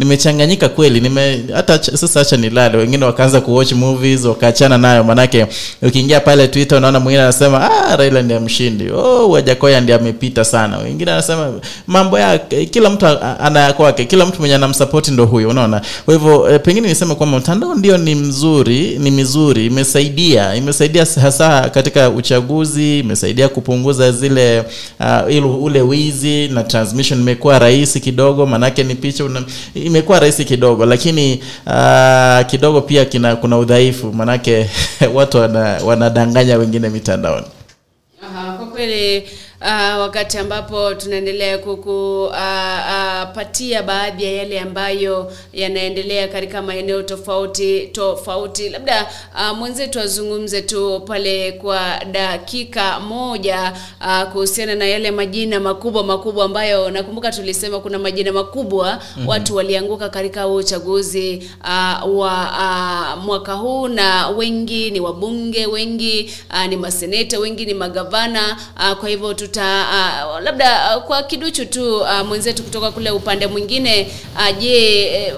[0.00, 2.78] nimechanganyika kweli nime hata sasa acha nilale.
[2.78, 5.04] Wengine wakaanza kuwatch movies wakaachana nayo.
[5.04, 5.46] Manake
[5.82, 8.90] ukiingia pale twitter unaona mwingine anasema ah raila ndiye mshindi.
[8.90, 10.78] Oh wajakoya ndiye amepita sana.
[10.78, 11.52] Wengine anasema
[11.86, 13.06] mambo yake kila mtu
[13.40, 13.72] ana
[14.08, 15.82] kila mtu mwenye anamsupport ndo huyo unaona?
[16.04, 20.54] Kwa hivyo e, pengine niseme kwamba mtandao ndio ni mzuri ni mizuri imesaidia.
[20.54, 24.64] Imesaidia hasa katika uchaguzi imesaidia kupunguza zile
[25.40, 28.46] uh, ule wizi na transmission imekuwa rahisi kidogo.
[28.46, 29.24] Manake ni picha
[29.90, 34.70] imekuwa rahisi kidogo lakini uh, kidogo pia kina kuna udhaifu manake
[35.14, 37.46] watu wana, wanadanganya wengine mitandaoni.
[38.58, 39.28] Kwa kweli
[39.60, 42.40] uh, wakati ambapo tunaendelea kukupatia
[43.80, 50.62] uh, uh, baadhi ya yale ambayo yanaendelea katika maeneo tofauti tofauti, labda uh, mwenzetu azungumze
[50.62, 57.80] tu pale kwa dakika moja uh, kuhusiana na yale majina makubwa makubwa ambayo nakumbuka tulisema
[57.80, 59.28] kuna majina makubwa mm-hmm.
[59.28, 66.66] watu walianguka katika uchaguzi uh, wa uh, mwaka huu na wengi ni wabunge wengi uh,
[66.66, 69.86] ni maseneta wengi ni magavana uh, kwa hivyo tuta
[70.36, 75.32] uh, labda uh, kwa kiduchu tu uh, mwenzetu kutoka kule upande mwingine uh, je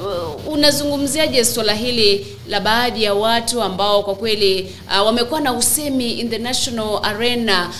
[0.46, 6.10] uh, unazungumziaje swala hili la baadhi ya watu ambao kwa kweli uh, wamekuwa na usemi
[6.12, 7.70] in the national arena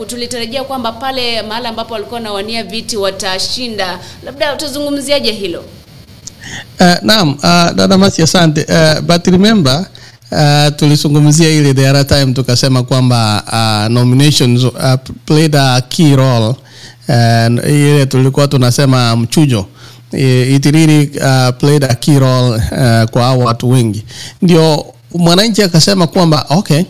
[0.00, 5.64] uh, tulitarajia kwamba pale mahali ambapo walikuwa wanawania viti watashinda labda utazungumziaje hilo
[6.80, 8.66] Uh, naam, uh, dada Masi asante.
[8.68, 9.86] Uh, but remember
[10.32, 13.42] uh, tulizungumzia ile the other time tukasema kwamba
[13.86, 14.94] uh, nominations uh,
[15.26, 16.54] played a key role.
[17.08, 19.66] Uh, ile tulikuwa tunasema mchujo.
[20.54, 24.04] It really uh, played a key role uh, kwa watu wengi,
[24.42, 26.82] ndio mwananchi akasema kwamba okay,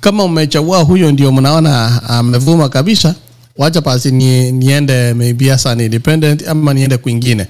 [0.00, 3.14] kama umechagua huyo ndio mnaona amevuma kabisa
[3.58, 7.46] wacha basi ni, niende maybe as an independent ama niende kwingine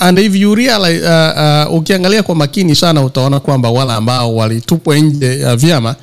[0.00, 4.96] and if you realize, uh, uh, ukiangalia kwa makini sana utaona kwamba wale ambao walitupwa
[4.98, 5.94] nje ya vyama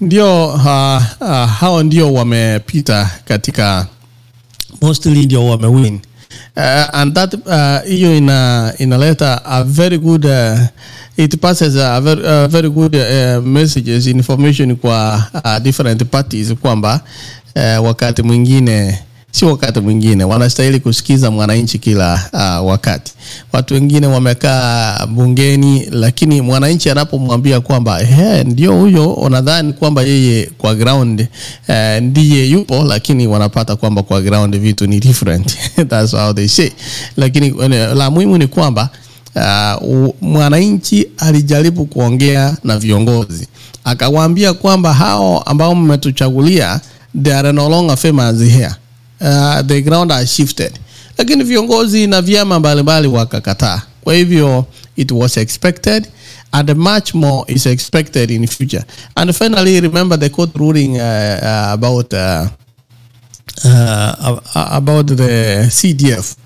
[0.00, 3.86] ndio uh, uh, hao ndio wamepita katika
[4.82, 6.00] mostly ndio wamewin.
[6.56, 6.62] Uh,
[6.94, 10.58] and that uh, hiyo ina inaleta a very good uh,
[11.16, 17.00] it passes a very, uh, very good uh, messages information kwa uh, different parties kwamba
[17.56, 18.98] uh, wakati mwingine
[19.36, 23.12] si wakati mwingine wanastahili kusikiza mwananchi kila uh, wakati.
[23.52, 30.74] Watu wengine wamekaa bungeni lakini mwananchi anapomwambia kwamba "Ehe, ndio huyo unadhani kwamba yeye kwa
[30.74, 31.26] ground
[31.68, 35.56] uh, ndiye yupo lakini wanapata kwamba kwa ground vitu ni different.
[35.88, 36.70] That's how they say.
[37.16, 38.88] Lakini uh, la muhimu ni kwamba
[39.82, 43.48] uh, mwananchi alijaribu kuongea na viongozi.
[43.84, 46.80] Akawaambia kwamba hao ambao mmetuchagulia
[47.22, 48.70] they are no longer famous here
[49.20, 50.72] uh, the ground has shifted.
[51.18, 53.82] Lakini viongozi na vyama mbalimbali wakakataa.
[54.04, 56.08] Kwa hivyo it was expected
[56.52, 58.84] and much more is expected in the future.
[59.14, 61.02] And finally remember the court ruling uh,
[61.42, 62.46] uh, about uh,
[63.64, 66.36] uh, about the CDF.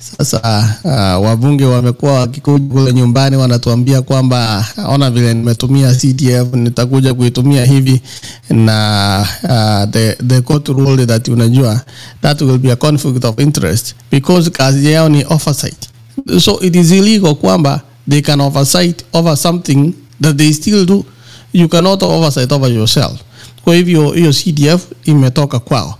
[0.00, 0.40] Sasa
[0.84, 8.00] uh, wabunge wamekuwa wakikuja kule nyumbani wanatuambia kwamba ona vile nimetumia CDF nitakuja kuitumia hivi
[8.50, 11.80] na uh, the, the court ruled that unajua
[12.22, 15.88] that will be a conflict of interest because kazi yao ni oversight.
[16.40, 17.80] So it is illegal kwamba
[18.10, 19.92] they can oversight over something
[20.22, 21.04] that they still do.
[21.52, 23.20] You cannot oversight over yourself.
[23.64, 25.88] Kwa hivyo hiyo cdf imetoka kwao.
[25.88, 25.94] Uh,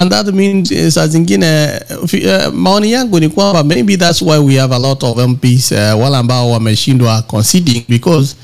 [0.00, 1.70] and that means eh, saa zingine
[2.02, 5.78] uh, maoni yangu ni kwamba maybe that's why we have a lot of mps uh,
[6.02, 8.34] wale ambao wameshindwa conceding because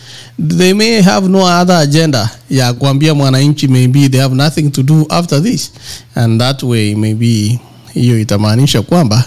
[0.56, 5.06] they may have no other agenda ya kuambia mwananchi maybe they have nothing to do
[5.08, 5.72] after this.
[6.14, 7.60] And that way maybe
[7.94, 9.24] hiyo itamaanisha kwamba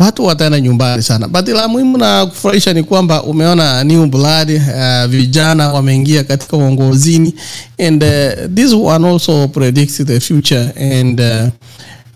[0.00, 1.28] watu wataenda nyumbani sana.
[1.28, 7.34] But la muhimu na kufurahisha ni kwamba umeona new blood uh, vijana wameingia katika uongozini.
[7.86, 10.70] And uh, this one also predicts the future.
[11.00, 11.48] And uh,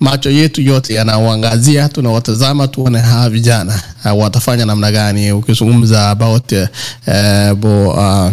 [0.01, 5.33] macho yetu yote yanauangazia tunawatazama tuone hawa vijana uh, watafanya namna gani.
[5.33, 8.31] Ukizungumza about uh, bo, uh,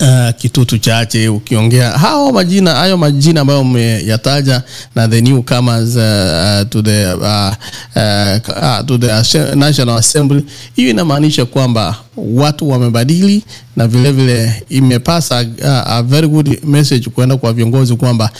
[0.00, 1.90] uh, kitutu chache ukiongea.
[1.90, 4.62] Hao majina hayo majina ambayo umeyataja
[4.94, 7.52] na the newcomers uh, uh, to the uh,
[7.96, 10.44] uh, to the National Assembly
[10.76, 13.42] hiyo inamaanisha kwamba watu wamebadili
[13.76, 18.30] na vile vile imepasa uh, a very good message kwenda kwa viongozi kwamba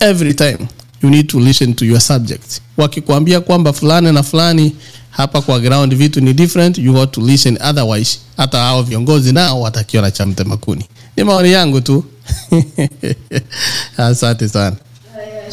[0.00, 0.58] every time
[1.02, 2.60] you need to listen to your subject.
[2.76, 4.72] Wakikwambia kwamba fulani na fulani
[5.10, 9.60] hapa kwa ground vitu ni different you got to listen otherwise hata hao viongozi nao
[9.60, 10.84] watakiona cha mtema kuni
[11.18, 12.04] ni maoni yangu tu.
[13.96, 14.76] Asante sana.
[15.16, 15.52] Haya,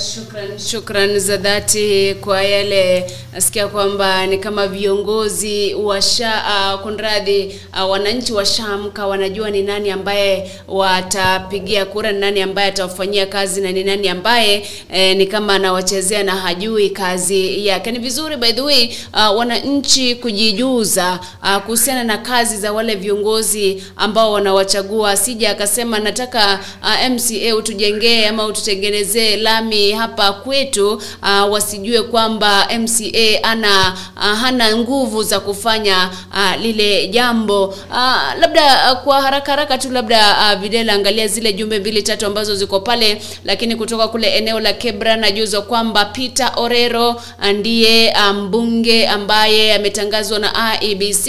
[0.58, 3.12] Shukran, za dhati kwa yale.
[3.34, 6.44] Nasikia kwamba ni kama viongozi washa
[6.76, 13.26] uh, kunradhi uh, wananchi washaamka wanajua ni nani ambaye watapigia kura ni nani ambaye atawafanyia
[13.26, 17.92] kazi na ni nani ambaye eh, ni kama anawachezea na hajui kazi yake.
[17.92, 23.84] Ni vizuri by the way uh, wananchi kujijuza uh, kuhusiana na kazi za wale viongozi
[23.96, 25.18] ambao wanawachagua.
[25.18, 33.44] Sija akasema nataka uh, mca utujengee ama ututengenezee lami hapa kwetu uh, wasijue kwamba mca
[33.44, 37.66] ana uh, hana nguvu za kufanya uh, lile jambo.
[37.66, 42.26] Uh, labda uh, kwa haraka haraka tu labda uh, videla angalia zile jumbe mbili tatu
[42.26, 47.22] ambazo ziko pale lakini kutoka kule eneo la kebra najuzwa kwamba peter orero
[47.60, 51.28] ndiye mbunge ambaye ametangazwa na iebc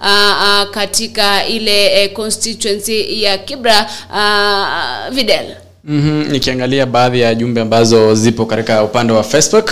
[0.00, 5.54] uh, uh, katika ile uh, constituency ya kibra uh, videl
[5.86, 6.32] mm-hmm.
[6.32, 9.70] nikiangalia baadhi ya jumbe ambazo zipo katika upande wa facebook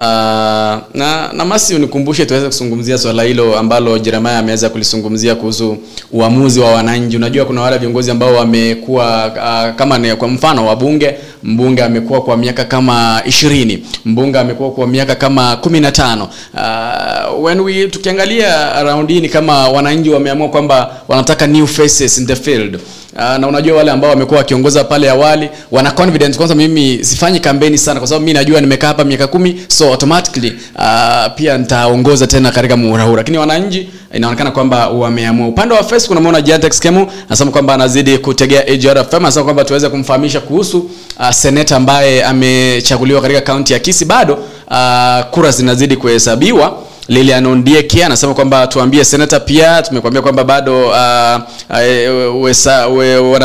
[0.00, 0.04] Uh,
[0.94, 5.76] na namasi unikumbushe tuweze kuzungumzia swala hilo ambalo jeremaya ameweza kulizungumzia kuhusu
[6.12, 11.14] uamuzi wa wananchi unajua kuna wale viongozi ambao wamekuwa uh, kama ni kwa mfano wabunge
[11.42, 13.84] mbunge amekuwa kwa miaka kama ishirini.
[14.04, 19.28] Mbunge amekuwa kwa miaka kama kumi na tano uh, when we tukiangalia raundi hii ni
[19.28, 22.78] kama wananchi wameamua kwamba wanataka new faces in the field.
[23.16, 26.36] Uh, na unajua wale ambao wamekuwa wakiongoza pale awali wana confidence.
[26.36, 30.52] Kwanza mimi sifanyi kampeni sana kwa sababu mi najua nimekaa hapa miaka kumi so automatically
[30.78, 35.48] uh, pia nitaongoza tena katika muhula lakini wananchi inaonekana kwamba wameamua.
[35.48, 39.88] Upande wa facebook unamwona Giantex Kemu anasema kwamba anazidi kutegea AGR FM anasema kwamba tuweze
[39.88, 46.76] kumfahamisha kuhusu uh, seneta ambaye amechaguliwa katika kaunti ya Kisi bado uh, kura zinazidi kuhesabiwa.
[47.08, 50.94] Lilian ondieki anasema kwamba tuambie senata pia tumekwambia kwamba bado uh,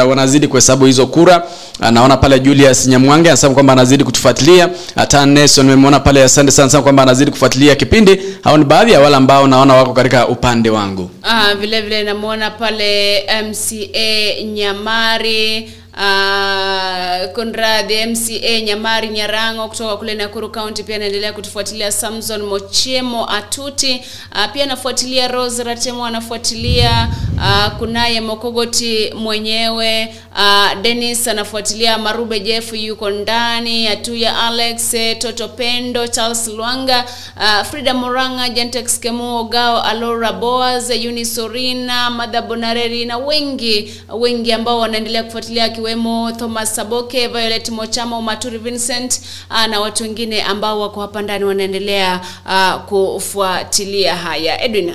[0.04, 1.44] uh, wanazidi kuhesabu hizo kura.
[1.80, 4.70] Anaona naona pale julius nyamwange anasema kwamba anazidi kutufuatilia.
[4.96, 8.20] Hata nelson nimemwona pale asante sana sana kwamba anazidi kufuatilia kipindi.
[8.44, 11.10] Hao ni baadhi ya wale ambao naona wako katika upande wangu.
[11.24, 20.50] Ah, vile vile namwona pale mca nyamari Uh, kunradhi mca nyamari nyarango kutoka kule nakuru
[20.52, 24.02] county pia anaendelea kutufuatilia samson mochemo atuti.
[24.36, 30.16] Uh, pia anafuatilia rose ratemo anafuatilia uh, kunaye mokogoti mwenyewe.
[30.36, 37.06] Uh, denis anafuatilia marube jeff yuko ndani atuya alex toto pendo charles lwanga
[37.38, 44.80] uh, frida moranga jentex kemuo gao alora boas unisorina madha bonareri na wengi wengi ambao
[44.80, 51.02] wanaendelea kufuatilia akiwemo thomas saboke violet mochama umaturi vincent uh, na watu wengine ambao wako
[51.02, 54.62] hapa ndani wanaendelea uh, kufuatilia haya.
[54.64, 54.94] Edwina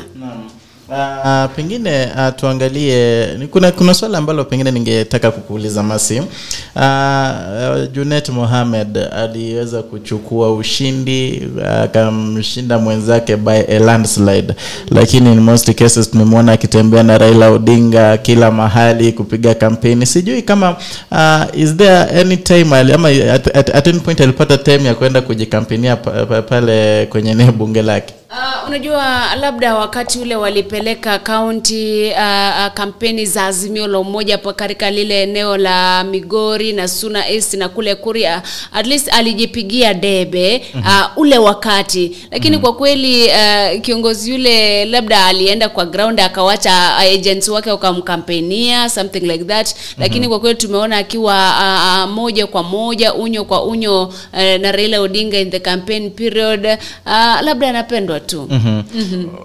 [0.90, 6.20] Uh, pengine uh, tuangalie kuna kuna swala ambalo pengine ningetaka kukuuliza Masi.
[6.76, 11.48] Uh, Junet Mohamed aliweza kuchukua ushindi
[11.82, 14.54] akamshinda uh, mwenzake by a landslide,
[14.90, 20.06] lakini in most cases tumemwona akitembea na Raila Odinga kila mahali kupiga kampeni.
[20.06, 20.76] Sijui kama
[21.10, 25.20] uh, is there any time ama at, at, at any point alipata time ya kwenda
[25.20, 28.14] kujikampenia pa, pa, pale kwenye eneo bunge lake.
[28.30, 32.16] Uh, unajua labda wakati ule walipeleka kaunti uh,
[32.66, 37.54] uh, kampeni za azimio la umoja hapo katika lile eneo la migori na suna east
[37.54, 42.16] na kule kuria at least alijipigia debe uh, ule wakati.
[42.30, 48.88] Lakini kwa kweli uh, kiongozi yule labda alienda kwa ground akawacha uh, agents wake wakamkampenia
[48.90, 49.74] something like that.
[49.98, 54.02] Lakini kwa kweli tumeona akiwa uh, uh, moja kwa moja unyo kwa unyo
[54.32, 56.66] uh, na raila odinga in the campaign period
[57.06, 58.48] uh, labda anapendwa tu.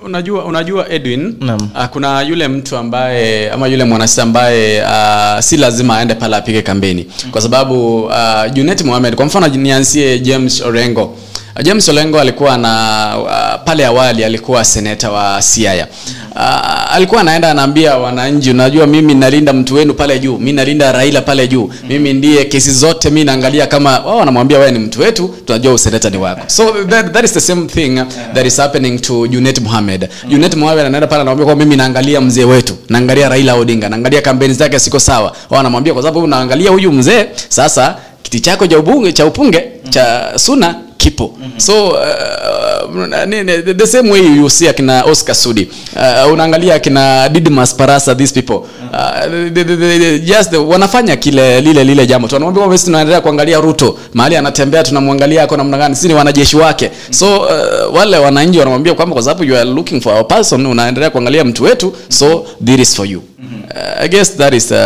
[0.06, 1.62] Unajua unajua edwin Naam.
[1.76, 6.62] uh, kuna yule mtu ambaye ama yule mwanasiasa ambaye uh, si lazima aende pale apige
[6.62, 8.14] kampeni kwa sababu uh,
[8.54, 11.18] junet mohamed kwa mfano nianzie james orengo
[11.62, 15.88] james olengo alikuwa na uh, pale awali alikuwa seneta wa siaya.
[16.36, 21.22] Uh, alikuwa anaenda anaambia wananchi unajua mimi nalinda mtu wenu pale juu mi nalinda raila
[21.22, 25.36] pale juu mimi ndiye kesi zote mi naangalia kama wao wanamwambia wewe ni mtu wetu
[25.46, 26.42] tunajua useneta ni wako.
[26.48, 28.02] So that, that is the same thing
[28.34, 30.10] that is happening to junet mohamed.
[30.28, 34.54] Junet mohamed anaenda pale anaambia kwa mimi naangalia mzee wetu naangalia raila odinga naangalia kampeni
[34.54, 35.24] zake siko sawa.
[35.50, 40.32] Wao wanamwambia kwa sababu unaangalia huyu mzee sasa kiti chako cha ubunge cha upunge cha
[40.36, 41.36] suna kipo.
[41.58, 45.68] So uh, nini, the, same way you see akina oscar sudi.
[45.96, 48.66] Uh, unaangalia akina didmas parasa these people.
[48.94, 52.36] Uh, the, the, the, the, just the, wanafanya kile lile lile jambo tu.
[52.36, 53.98] Wanamwambia kwamba sisi tunaendelea kuangalia ruto.
[54.14, 55.96] Mahali anatembea tunamwangalia ako namna gani.
[55.96, 56.92] Sisi ni wanajeshi wake.
[57.10, 61.10] So uh, wale wananchi wanamwambia kwamba kwa sababu you are looking for our person unaendelea
[61.10, 61.94] kuangalia mtu wetu.
[62.10, 63.20] So this is for you.
[63.20, 64.78] Uh, i guess that is uh,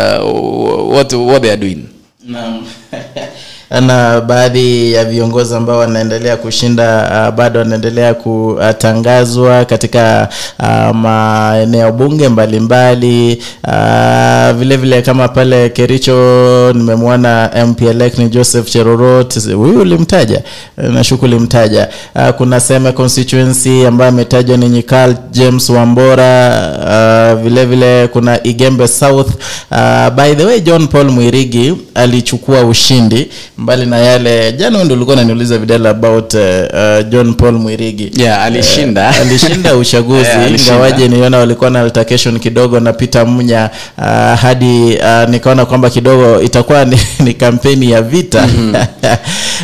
[0.94, 1.78] what, what they are doing.
[2.26, 2.64] Naam.
[3.70, 12.28] na baadhi ya viongozi ambao wanaendelea kushinda uh, bado wanaendelea kutangazwa katika uh, maeneo bunge
[12.28, 13.42] mbalimbali.
[13.66, 17.80] Uh, vile vile kama pale Kericho nimemwona MP
[18.18, 20.42] ni Joseph Cherorot huyu ulimtaja?
[20.76, 21.88] Nashuku ulimtaja.
[22.14, 26.58] Uh, kuna Seme constituency ambayo ametajwa ni Nyikal James Wambora.
[27.34, 29.28] Uh, vile vile kuna Igembe South.
[29.70, 33.28] Uh, by the way John Paul Mwirigi alichukua ushindi
[33.58, 38.12] mbali na yale jana ndio ulikuwa unaniuliza videla about uh, John Paul Mwirigi.
[38.16, 39.10] Yeah alishinda.
[39.10, 44.04] Uh, alishinda uchaguzi Yeah, ingawaje niliona walikuwa na altercation kidogo na Peter mnya uh,
[44.40, 48.48] hadi uh, nikaona kwamba kidogo itakuwa ni, ni kampeni ya vita.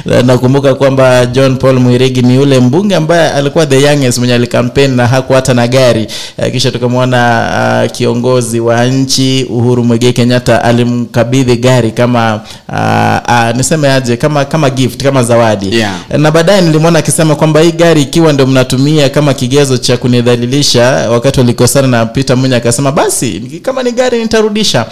[0.04, 4.96] Na nakumbuka kwamba John Paul Mwirigi ni yule mbunge ambaye alikuwa the youngest mwenye alikampeni
[4.96, 6.06] na haku hata na gari.
[6.38, 13.56] Uh, kisha tukamwona uh, kiongozi wa nchi Uhuru mwegei Kenyatta alimkabidhi gari kama uh, uh,
[13.56, 15.76] niseme aje kama kama gift kama zawadi.
[15.78, 15.94] Yeah.
[16.18, 21.40] na baadaye nilimwona akisema kwamba hii gari ikiwa ndio mnatumia kama kigezo cha kunidhalilisha wakati
[21.40, 24.86] walikosana na Peter Munya akasema basi kama ni gari nitarudisha.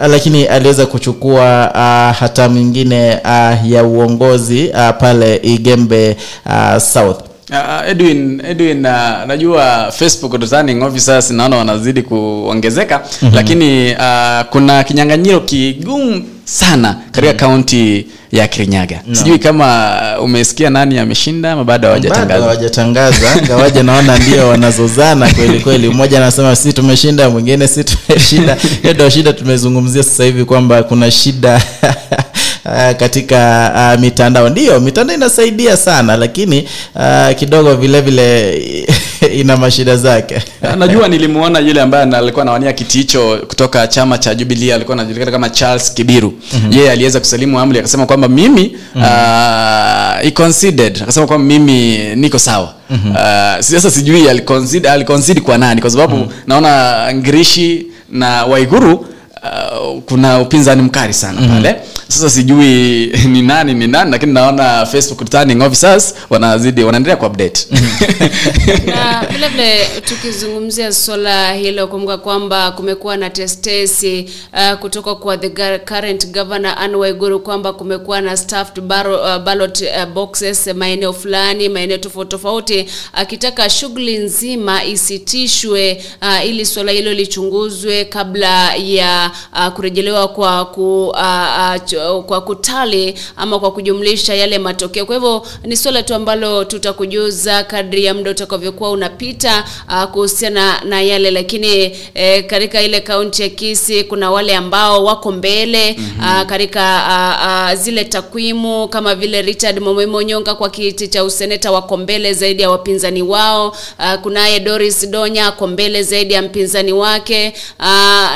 [0.00, 6.16] Lakini aliweza kuchukua uh, hatamu nyingine uh, ya uongozi uh, pale Igembe
[6.46, 7.18] uh, South
[7.50, 13.34] Uh, Edwin Edwin uh, najua Facebook returning officers naona wanazidi kuongezeka mm-hmm.
[13.34, 19.00] lakini uh, kuna kinyang'anyiro kigumu sana katika kaunti ya Kirinyaga.
[19.06, 19.14] No.
[19.14, 22.44] sijui kama umesikia nani ameshinda ama bado hawajatangaza.
[22.44, 23.82] hawajatangaza.
[23.82, 25.88] Naona ndio wanazozana kweli kweli.
[25.88, 28.56] Mmoja anasema si tumeshinda mwingine si tumeshinda.
[28.82, 31.62] Hiyo ndio shida tumezungumzia sasa hivi kwamba kuna shida
[32.74, 38.58] Uh, katika uh, mitandao ndio mitandao inasaidia sana lakini uh, kidogo vile vile
[39.40, 40.42] ina mashida zake
[40.78, 45.50] najua nilimuona yule ambaye alikuwa anawania kiti hicho kutoka chama cha Jubilee alikuwa anajulikana kama
[45.50, 46.72] Charles Kibiru mm-hmm.
[46.72, 49.02] yeye aliweza kusalimu amri akasema kwamba mimi mm-hmm.
[49.02, 53.10] uh, he akasema kwamba mimi niko sawa mm-hmm.
[53.10, 53.16] uh,
[53.60, 56.32] sasa sijui aliconcede kwa nani kwa sababu mm-hmm.
[56.46, 61.62] naona Ngirishi na Waiguru uh, kuna upinzani mkali sana mm-hmm.
[61.62, 61.76] pale
[62.08, 67.66] sasa sijui ni nani ni nani lakini naona Facebook turning officers wanazidi wanaendelea kuupdate
[68.86, 75.78] na vile vile tukizungumzia swala hilo kumbuka kwamba kumekuwa na testesi uh, kutoka kwa the
[75.78, 81.68] current governor Anne Waiguru kwamba kumekuwa na staffed baro, uh, ballot uh, boxes maeneo fulani
[81.68, 89.68] maeneo tofauti tofauti akitaka shughuli nzima isitishwe uh, ili swala hilo lichunguzwe kabla ya uh,
[89.68, 91.84] kurejelewa kwa ku, uh, uh,
[92.26, 95.06] kwa kutali ama kwa kujumlisha yale matokeo.
[95.06, 101.02] Kwa hivyo ni swala tu ambalo tutakujuza kadri ya muda utakavyokuwa unapita uh, kuhusiana na
[101.02, 101.30] yale.
[101.30, 106.40] Lakini eh, katika ile kaunti ya Kisii kuna wale ambao wako mbele mm-hmm.
[106.40, 111.72] uh, katika uh, uh, zile takwimu kama vile Richard Momoimo Nyonga kwa kiti cha useneta
[111.72, 113.68] wako mbele zaidi ya wapinzani wao.
[113.98, 117.52] Uh, kunaye Doris Donya ako mbele zaidi ya mpinzani wake.
[117.80, 117.84] Uh,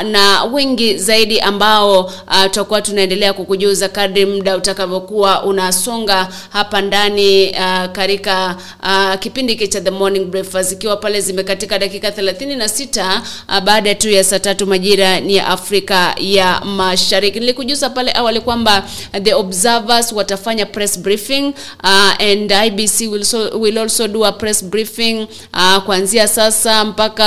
[0.09, 7.85] na wengi zaidi ambao uh, tutakuwa tunaendelea kukujuza kadri muda utakavyokuwa unasonga hapa ndani uh,
[7.91, 13.95] katika uh, kipindi hiki cha The Morning Breakfast ikiwa pale zimekatika dakika 36 uh, baada
[13.95, 17.39] tu ya saa tatu majira ni ya Afrika ya Mashariki.
[17.39, 18.83] Nilikujuza pale awali kwamba
[19.23, 24.63] the observers watafanya press briefing uh, and IBC will, so, will also do a press
[24.65, 27.25] briefing uh, kuanzia sasa mpaka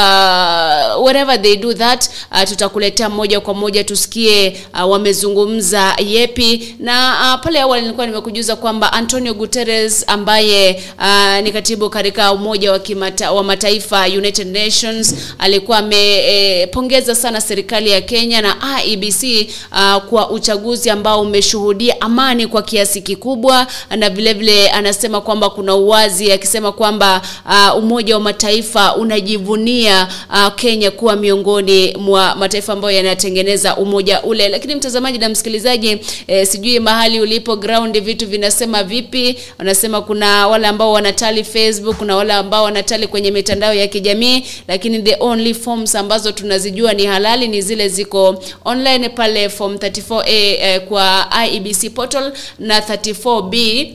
[1.05, 6.75] wherever they do that uh, tutakuletea moja kwa moja tusikie uh, wamezungumza yepi.
[6.79, 12.73] Na uh, pale awali nilikuwa nimekujuza kwamba Antonio Guterres ambaye uh, ni katibu katika umoja
[12.73, 19.49] wa, kimata, wa mataifa United Nations alikuwa amepongeza e, sana serikali ya Kenya na IEBC
[19.73, 23.67] uh, kwa uchaguzi ambao umeshuhudia amani kwa kiasi kikubwa.
[23.97, 30.55] Na vile vile anasema kwamba kuna uwazi akisema kwamba uh, umoja wa mataifa unajivunia uh,
[30.55, 34.49] Kenya kuwa miongoni mwa mataifa ambayo yanatengeneza umoja ule.
[34.49, 39.37] Lakini mtazamaji na msikilizaji eh, sijui mahali ulipo ground vitu vinasema vipi?
[39.59, 45.03] Wanasema kuna wale ambao wanatali Facebook kuna wale ambao wanatali kwenye mitandao ya kijamii lakini
[45.03, 50.81] the only forms ambazo tunazijua ni halali ni zile ziko online pale form 34A eh,
[50.81, 53.87] kwa IEBC portal na 34B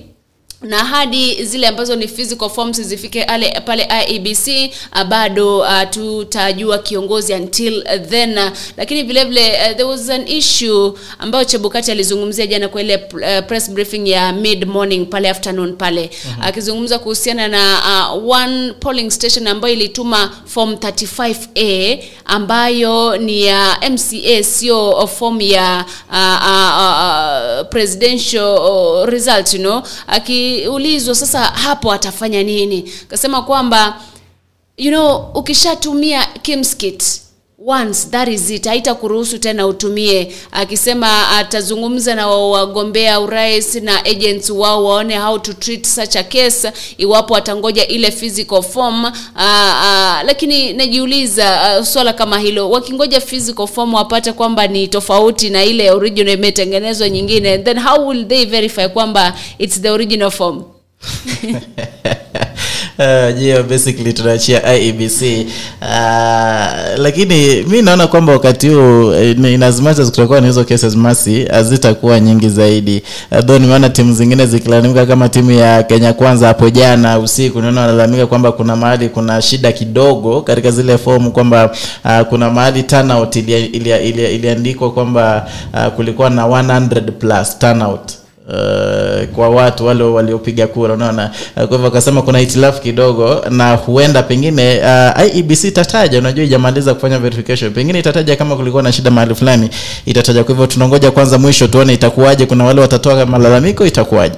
[0.61, 6.77] na hadi zile ambazo ni physical forms zifike ale, pale IEBC uh, bado uh, tutajua
[6.77, 8.37] kiongozi until then.
[8.37, 12.95] Uh, lakini vile vile uh, there was an issue ambayo Chebukati alizungumzia jana kwa ile
[12.95, 16.09] uh, press briefing ya mid morning pale afternoon pale.
[16.41, 16.99] Akizungumza uh-huh.
[17.03, 17.79] kuhusiana na
[18.15, 25.85] uh, one polling station ambayo ilituma form 35A ambayo ni ya MCA sio form ya
[26.09, 29.81] uh, uh, uh, presidential uh, result you know.
[30.07, 32.81] Aki akiulizwa sasa hapo atafanya nini?
[33.07, 34.01] Kasema kwamba
[34.77, 37.21] you know ukishatumia kimskit
[37.59, 38.65] once that is it.
[38.65, 40.33] Haitakuruhusu tena utumie.
[40.51, 46.71] Akisema atazungumza na wagombea urais na agents wao waone how to treat such a case
[46.97, 49.03] iwapo atangoja ile physical form.
[49.03, 55.49] Uh, uh, lakini najiuliza uh, swala kama hilo wakingoja physical form wapate kwamba ni tofauti
[55.49, 60.63] na ile original imetengenezwa nyingine then how will they verify kwamba it's the original form
[62.99, 65.21] Uh, yeah, basically tunaachia IEBC
[65.81, 65.87] uh,
[66.97, 71.45] lakini mi naona kwamba wakati huu in as much as kutakuwa na hizo cases masi
[71.45, 73.03] hazitakuwa nyingi zaidi.
[73.45, 78.25] Though nimeona timu zingine zikilalamika kama timu ya Kenya Kwanza hapo jana usiku naona wanalalamika
[78.27, 81.71] kwamba kuna mahali kuna shida kidogo katika zile fomu kwamba
[82.05, 87.59] uh, kuna mahali turnout iliandikwa ili, ili, ili, ili kwamba uh, kulikuwa na 100 plus
[87.59, 88.11] turnout
[88.49, 91.31] Uh, kwa watu wale waliopiga kura unaona?
[91.57, 96.93] Uh, kwa hivyo akasema kuna hitilafu kidogo na huenda pengine uh, IEBC itataja unajua ijamaliza
[96.93, 99.69] kufanya verification pengine itataja kama kulikuwa na shida mahali fulani
[100.05, 100.43] itataja.
[100.43, 104.35] Kwa hivyo tunangoja kwanza mwisho tuone itakuwaje kuna wale watatoa malalamiko itakuwaje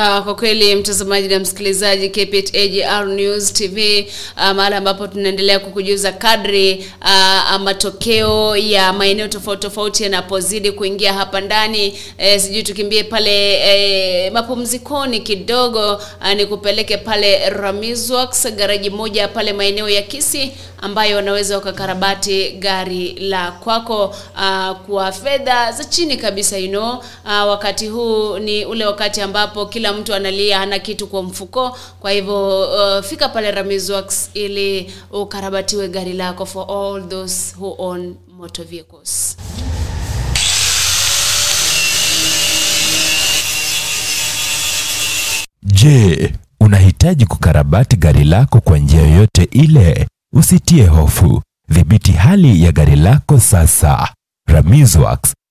[0.00, 4.06] Uh, kwa kweli mtazamaji na msikilizaji KPTAJR News TV
[4.36, 11.40] uh, mahali ambapo tunaendelea kukujuza kadri uh, matokeo ya maeneo tofauti tofauti yanapozidi kuingia hapa
[11.40, 11.98] ndani.
[12.18, 19.88] Eh, sijui tukimbie pale eh, mapumzikoni kidogo uh, nikupeleke pale Ramizwax garaji moja pale maeneo
[19.88, 20.52] ya Kisi
[20.82, 24.04] ambayo wanaweza wakakarabati gari la kwako
[24.34, 26.90] uh, kwa fedha za chini kabisa you know.
[27.24, 31.76] Uh, wakati huu ni ule wakati ambapo kila kila mtu analia hana kitu kwa mfuko
[32.00, 32.60] kwa hivyo
[32.98, 33.90] uh, fika pale Ramiz
[34.34, 39.36] ili ukarabatiwe gari lako for all those who own motor vehicles
[45.62, 50.06] Je, unahitaji kukarabati gari lako kwa njia yoyote ile?
[50.32, 51.42] Usitie hofu.
[51.68, 54.08] Dhibiti hali ya gari lako sasa.
[54.48, 54.98] Ramiz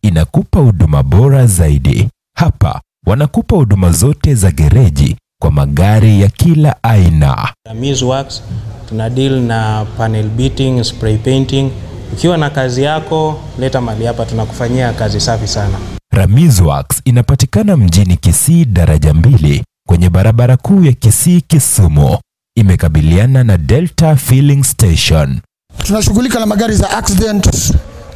[0.02, 2.10] inakupa huduma bora zaidi.
[2.38, 7.54] Hapa wanakupa huduma zote za gereji kwa magari ya kila aina.
[7.68, 8.42] Ramiz Works
[8.90, 11.72] tuna deal na panel beating, spray painting.
[12.14, 15.78] Ukiwa na kazi yako, leta mali hapa, tunakufanyia kazi safi sana.
[16.14, 22.18] Ramiz Works inapatikana mjini Kisii daraja mbili kwenye barabara kuu ya Kisii Kisumu.
[22.56, 25.40] Imekabiliana na Delta Filling Station.
[25.78, 27.74] tunashughulika na magari za accident.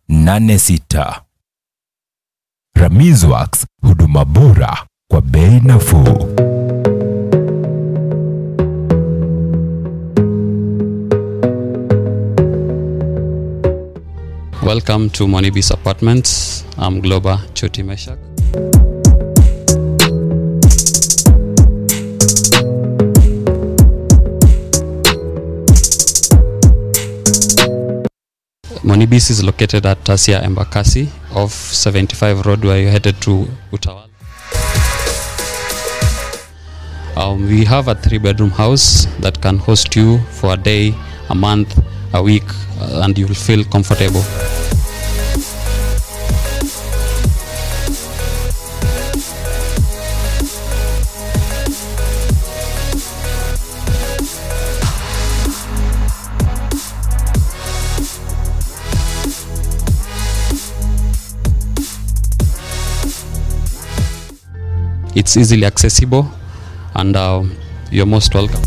[0.09, 1.21] 0790178686.
[2.77, 6.37] Ramiz Works, huduma bora kwa bei nafuu.
[14.67, 16.65] Welcome to Monibis Apartments.
[16.77, 18.19] I'm Globa Choti Meshak.
[28.83, 34.09] Monibis is located at Tasia Embakasi off 75 Road where you're headed to Utawala.
[37.17, 40.93] Um, we have a three bedroom house that can host you for a day,
[41.31, 41.79] a month,
[42.17, 42.49] a week,
[42.81, 44.23] uh, and you will feel comfortable.
[65.15, 66.31] It's easily accessible,
[66.95, 67.43] and uh,
[67.91, 68.63] you're most welcome.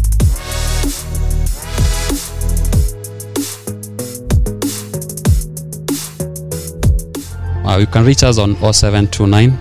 [7.70, 9.52] Uh, you can reach us on 0729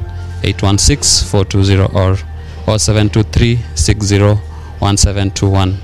[0.43, 2.17] 816 420 or
[2.79, 4.19] 0723 60
[4.81, 5.77] 1721.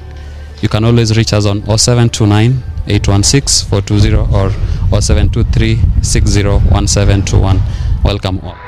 [0.62, 4.48] You can always reach us on 0729 816 420 or
[5.02, 7.60] 0723 60 1721.
[8.02, 8.63] Welcome all.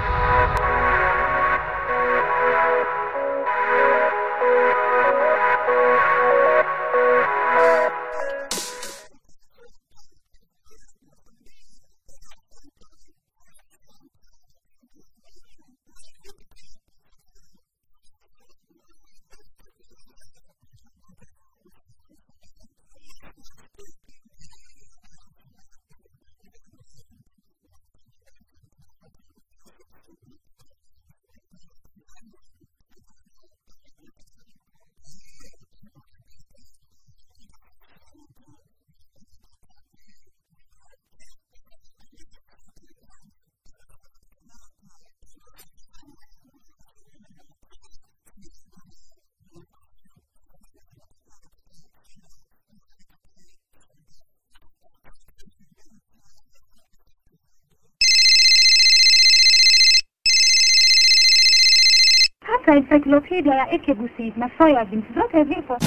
[62.67, 65.79] Hata encyclopedia ya Ekebusi na soybeans zote zipo.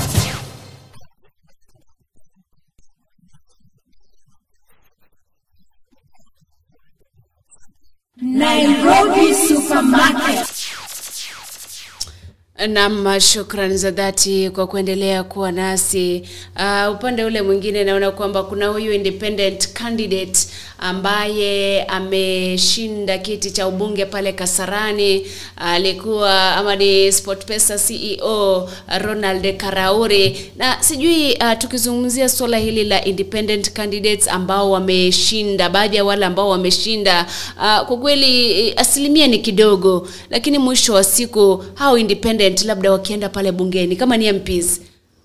[8.21, 10.49] Nairobi Supermarket.
[12.67, 16.29] Nam, shukrani za dhati kwa kuendelea kuwa nasi.
[16.55, 20.39] Uh, upande ule mwingine naona kwamba kuna huyu independent candidate
[20.81, 25.25] ambaye ameshinda kiti cha ubunge pale Kasarani.
[25.57, 28.69] Alikuwa ama ni SportPesa CEO
[29.01, 36.05] Ronald Karauri, na sijui uh, tukizungumzia suala hili la independent candidates ambao wameshinda, baadhi ya
[36.05, 37.25] wale ambao wameshinda
[37.57, 43.29] uh, kwa kweli eh, asilimia ni kidogo, lakini mwisho wa siku hao independent labda wakienda
[43.29, 44.81] pale bungeni kama ni MPs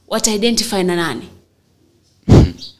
[0.08, 0.36] wata
[0.82, 1.22] na nani?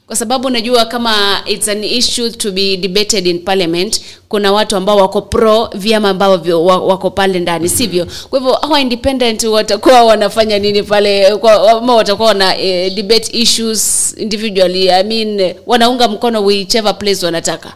[0.07, 4.97] Kwa sababu najua kama it's an issue to be debated in parliament kuna watu ambao
[4.97, 8.07] wako pro vyama ambavyo wako pale ndani sivyo?
[8.29, 11.27] Kwa hivyo hawa independent watakuwa wanafanya nini pale?
[11.71, 14.89] Ama watakuwa wana eh, debate issues individually.
[14.91, 17.73] I mean wanaunga mkono whichever place wanataka.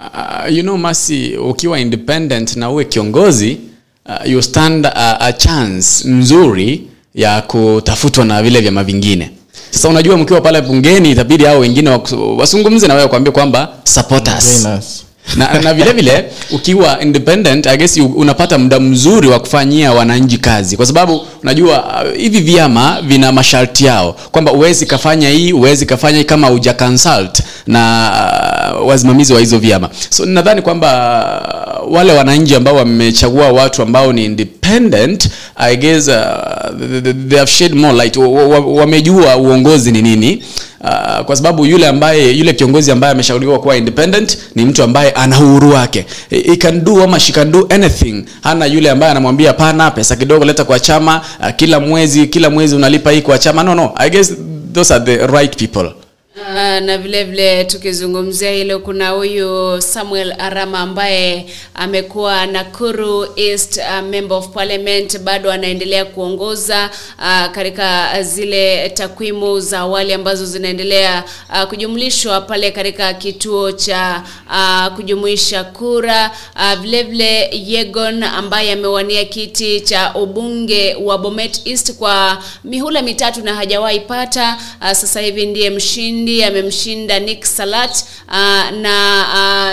[0.00, 3.58] Uh, you know masi ukiwa independent na uwe kiongozi
[4.06, 6.82] uh, you stand a, a chance nzuri
[7.14, 9.30] ya kutafutwa na vile vyama vingine
[9.70, 14.28] sasa unajua mkiwa pale bungeni itabidi hao wengine wazungumze wasungumze na wewe kuambia kwamba support
[14.38, 14.62] us.
[15.36, 20.38] Na, na vile vile ukiwa independent I guess you, unapata muda mzuri wa kufanyia wananchi
[20.38, 20.76] kazi.
[20.76, 24.16] Kwa sababu unajua uh, hivi vyama vina masharti yao.
[24.30, 28.10] Kwamba uwezi kafanya hii uwezi kafanya hii kama uja consult na
[28.80, 29.90] uh, wasimamizi wa hizo vyama.
[30.10, 34.53] So nadhani kwamba uh, wale wananchi ambao wamechagua watu ambao ni independent
[35.56, 36.14] I guess uh,
[37.28, 38.16] they, have shed more light.
[38.16, 40.42] Wa- wa- wa- wamejua uongozi ni nini
[40.84, 45.40] Uh, kwa sababu yule ambaye yule kiongozi ambaye ameshauriwa kuwa independent ni mtu ambaye ana
[45.40, 46.06] uhuru wake.
[46.30, 48.24] He can do ama she can do anything.
[48.42, 52.76] Hana yule ambaye anamwambia pana pesa kidogo leta kwa chama uh, kila mwezi kila mwezi
[52.76, 53.62] unalipa hii kwa chama.
[53.62, 54.32] No no i guess
[54.74, 55.90] those are the right people
[56.36, 64.00] Uh, na vile vile tukizungumzia hilo kuna huyu Samuel Arama ambaye amekuwa Nakuru East uh,
[64.08, 71.62] Member of Parliament bado anaendelea kuongoza uh, katika zile takwimu za awali ambazo zinaendelea uh,
[71.68, 76.30] kujumlishwa pale katika kituo cha uh, kujumuisha kura.
[76.56, 83.42] Uh, vile vile Yegon ambaye amewania kiti cha ubunge wa Bomet East kwa mihula mitatu
[83.44, 84.58] na hajawahi pata.
[84.80, 89.24] Uh, sasa hivi ndiye mshindi amemshinda Nick Salat uh, na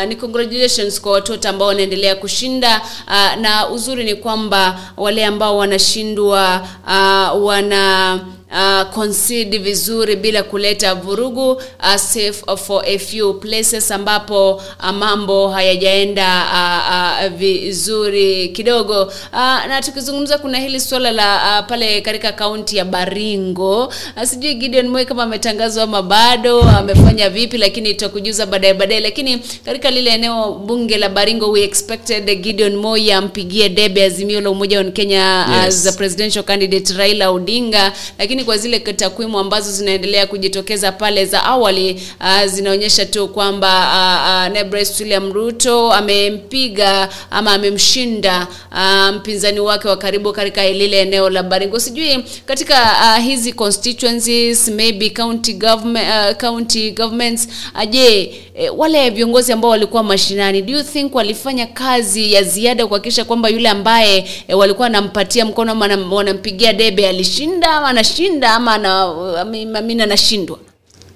[0.04, 2.82] uh, ni congratulations kwa watoto ambao wanaendelea kushinda.
[3.08, 8.20] Uh, na uzuri ni kwamba wale ambao wanashindwa uh, wana
[8.52, 15.48] uh, concede vizuri bila kuleta vurugu uh, safe for a few places ambapo uh, mambo
[15.50, 22.32] hayajaenda uh, uh, vizuri kidogo uh, na tukizungumza kuna hili suala la uh, pale katika
[22.32, 28.46] kaunti ya Baringo uh, sijui Gideon Moi kama ametangazwa ama bado amefanya vipi lakini tutakujuza
[28.46, 34.04] baadaye baadaye lakini katika lile eneo bunge la Baringo we expected Gideon Moi ampigie debe
[34.04, 35.86] azimio la umoja wa Kenya Yes.
[35.86, 41.44] as a presidential candidate Raila Odinga lakini kwa zile takwimu ambazo zinaendelea kujitokeza pale za
[41.44, 49.60] awali uh, zinaonyesha tu kwamba uh, uh, naibu William Ruto amempiga ama amemshinda uh, mpinzani
[49.60, 51.80] wake wa karibu katika lile eneo la Baringo.
[51.80, 59.10] Sijui katika uh, hizi constituencies maybe county government, uh, county governments uh, je, eh, wale
[59.10, 64.26] viongozi ambao walikuwa mashinani do you think walifanya kazi ya ziada kuhakikisha kwamba yule ambaye
[64.48, 70.60] e, walikuwa wanampatia mkono ama wanampigia debe alishinda ama anashinda ama ana- anashindwa?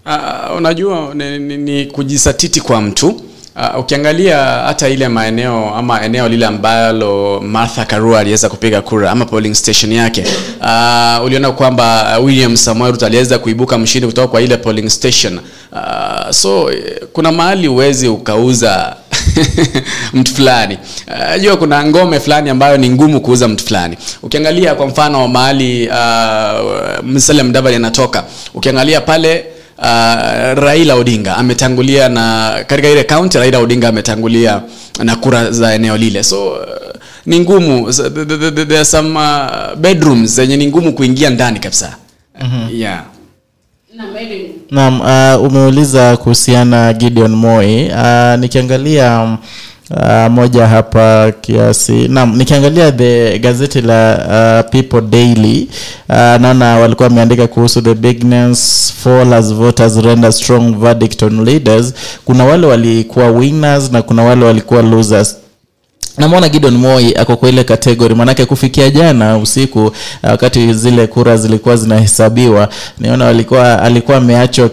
[0.06, 3.22] Uh, unajua ni, ni, ni kujisatiti kwa mtu
[3.56, 9.26] uh, ukiangalia hata ile maeneo ama eneo lile ambalo Martha Karua aliweza kupiga kura ama
[9.26, 10.24] polling station yake
[10.62, 15.40] uh, uliona kwamba uh, William Samoei aliweza kuibuka mshindi kutoka kwa ile polling station.
[15.72, 18.96] Uh, so eh, kuna mahali uwezi ukauza
[20.14, 20.78] mtu fulani.
[21.48, 23.98] Uh, kuna ngome fulani ambayo ni ngumu kuuza mtu fulani.
[24.24, 27.44] Ukiangalia kwa mfano mahali uh, Musalia
[27.76, 28.24] anatoka
[28.54, 29.84] ukiangalia pale uh,
[30.64, 34.62] Raila Odinga ametangulia na katika ile kaunti Raila Odinga ametangulia
[35.04, 36.60] na kura za eneo lile so uh,
[37.26, 37.94] ni ngumu
[38.54, 41.96] there are some uh, bedrooms zenye ni ngumu kuingia ndani kabisa
[42.42, 42.70] Mhm.
[42.82, 43.04] yeah
[44.72, 47.86] Naam, uh, umeuliza kuhusiana Gideon Moi.
[47.90, 49.38] Uh, nikiangalia um,
[49.92, 52.08] uh, moja hapa kiasi.
[52.08, 54.18] Naam, nikiangalia the gazeti la
[54.64, 55.68] uh, People Daily
[56.10, 61.94] uh, naona walikuwa wameandika kuhusu the bigness fall as voters render strong verdict on leaders.
[62.26, 65.38] Kuna wale walikuwa winners na kuna wale walikuwa losers
[66.18, 69.92] namwona Gideon Moi ako kwa ile kategori, maanake kufikia jana usiku uh,
[70.24, 72.70] wakati zile kura zilikuwa zinahesabiwa,
[73.00, 74.70] niona alikuwa alikuwa ameachwa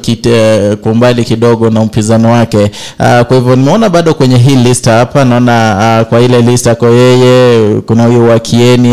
[0.83, 2.59] kwa umbali kidogo na mpinzani wake.
[3.01, 6.87] Uh, kwa hivyo nimeona bado kwenye hii list hapa, naona uh, kwa ile list ako
[6.89, 8.41] yeye, kuna huyo wa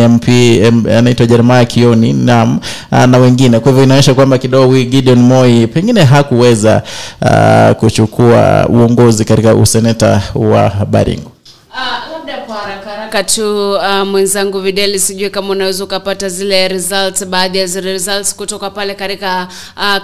[0.10, 0.28] MP
[0.98, 2.14] anaitwa Jeremiah Kioni
[2.92, 3.60] uh, na wengine.
[3.60, 6.82] Kwa hivyo inaonyesha kwamba kidogo huyu Gideon Moi pengine hakuweza
[7.22, 11.32] uh, kuchukua uongozi katika useneta wa Baringo.
[11.72, 12.19] Uh,
[12.56, 17.66] labda kwa haraka tu uh, mwenzangu Videli, sijui kama unaweza ukapata zile results, baadhi ya
[17.68, 19.48] zile results kutoka pale katika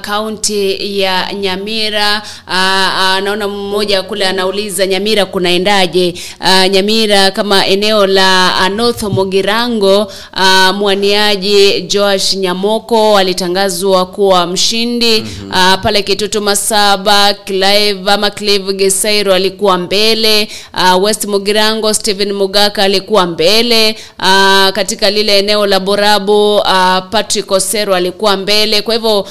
[0.01, 2.21] kaunti uh, ya Nyamira.
[2.47, 6.13] Uh, uh, naona mmoja kule anauliza Nyamira kunaendaje?
[6.41, 15.21] Uh, Nyamira kama eneo la uh, North Mogirango, uh, mwaniaji Joash Nyamoko alitangazwa kuwa mshindi
[15.21, 15.49] mm-hmm.
[15.51, 22.83] uh, pale Kitutu Masaba, Clive ama Clive Gesairo alikuwa mbele uh, West Mogirango Stephen Mugaka
[22.95, 28.81] alikuwa mbele uh, katika lile eneo la Borabu uh, Patrick Osero alikuwa mbele.
[28.81, 29.27] Kwa hivyo uh,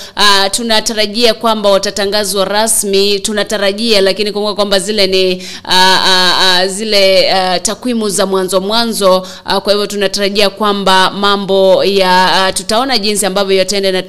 [0.51, 5.35] tunatarajia kwamba watatangazwa rasmi, tunatarajia lakini kumbuka kwamba zile ni
[5.65, 7.31] uh, uh, zile
[7.63, 9.27] takwimu za mwanzo mwanzo
[9.63, 14.03] kwa hivyo tunatarajia kwamba mambo ya uh, tutaona jinsi ambavyo yataenda na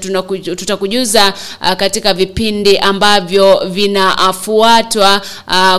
[0.55, 5.21] tutakujuza uh, katika vipindi ambavyo vinafuatwa.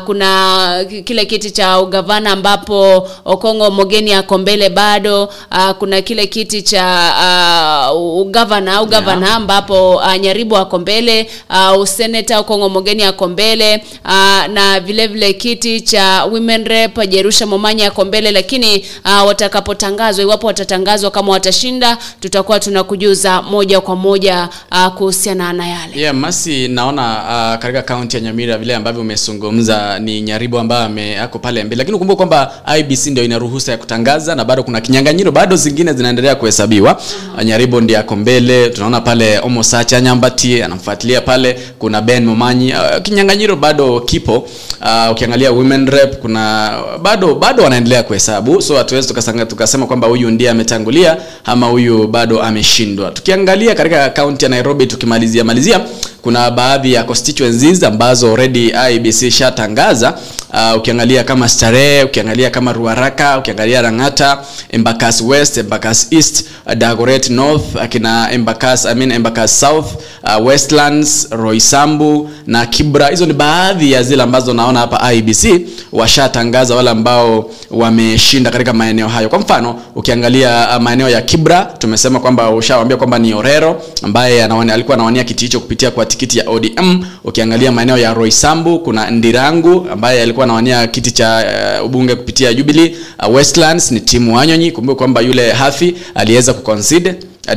[0.06, 5.24] Kuna kile kiti cha ugavana ambapo Okongo Mogeni ako mbele bado.
[5.52, 9.36] Uh, kuna kile kiti cha uh, ugavana ugavana yeah.
[9.36, 15.32] ambapo uh, Nyaribu ako mbele, uh, useneta Okongo Mogeni ako mbele uh, na vile vile
[15.32, 21.98] kiti cha women rep Jerusha Momanya ako mbele, lakini uh, watakapotangazwa, iwapo watatangazwa kama watashinda,
[22.20, 26.00] tutakuwa tunakujuza moja kwa moja uh, kuhusiana na yale.
[26.00, 31.38] Yeah, Masi, naona uh, katika kaunti ya Nyamira vile ambavyo umezungumza ni Nyaribu ambaye ako
[31.38, 35.32] pale mbele, lakini ukumbuke kwamba IBC ndio ina ruhusa ya kutangaza na bado kuna kinyang'anyiro,
[35.32, 37.00] bado zingine zinaendelea kuhesabiwa.
[37.36, 39.64] Uh, Nyaribo ndiye ako mbele, tunaona pale Omo
[40.02, 42.72] Nyambati anamfuatilia pale, kuna Ben Momanyi.
[42.72, 44.36] Uh, kinyang'anyiro bado kipo.
[44.80, 46.72] Uh, ukiangalia women rep kuna
[47.02, 49.08] bado bado wanaendelea kuhesabu, so hatuwezi
[49.48, 53.10] tukasema kwamba huyu ndiye ametangulia ama huyu bado ameshindwa.
[53.10, 55.80] Tukiangalia katika kaunti ya Nairobi tukimalizia malizia
[56.22, 60.14] kuna baadhi ya constituencies ambazo already IBC ishatangaza.
[60.52, 64.38] Uh, ukiangalia kama Starehe, ukiangalia kama Ruaraka, ukiangalia Lang'ata,
[64.70, 69.86] Embakasi West, Embakasi East, uh, Dagoret North, akina Embakasi, I mean Embakasi South,
[70.24, 73.08] uh, Westlands, Roysambu na Kibra.
[73.08, 79.08] Hizo ni baadhi ya zile ambazo naona hapa IBC washatangaza wale ambao wameshinda katika maeneo
[79.08, 79.28] hayo.
[79.28, 84.74] Kwa mfano, ukiangalia uh, maeneo ya Kibra tumesema kwamba ushawaambia kwamba ni Orero ambaye anawania,
[84.74, 87.04] alikuwa anawania kiti hicho kupitia kwa tikiti ya ODM.
[87.24, 91.44] Ukiangalia maeneo ya Roysambu kuna Ndirangu ambaye alikuwa anawania kiti cha
[91.80, 92.94] uh, ubunge kupitia Jubilee.
[93.26, 97.14] Uh, Westlands ni Timu Wanyonyi, kumbuka kwamba yule Hafi aliweza kuconcede
[97.48, 97.54] uh,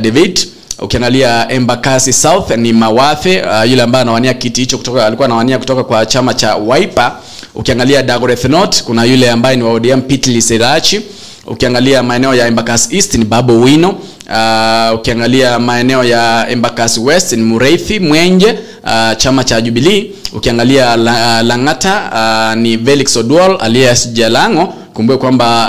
[0.80, 5.84] ukiangalia Embakasi South ni Mawafe uh, yule ambaye anawania kiti hicho kutoka alikuwa anawania kutoka
[5.84, 7.12] kwa chama cha Wiper.
[7.54, 10.02] Ukiangalia Dagoreth North kuna yule ambaye ni wa ODM.
[11.46, 13.88] Ukiangalia maeneo ya Embakasi East ni Babo Wino.
[13.90, 20.10] Uh, ukiangalia maeneo ya Embakasi West ni Mureithi Mwenje uh, chama cha Jubilee.
[20.32, 22.10] Ukiangalia la, uh, Lang'ata
[22.54, 24.08] uh, ni Felix Oduol alias
[24.94, 25.68] kumbuke kwamba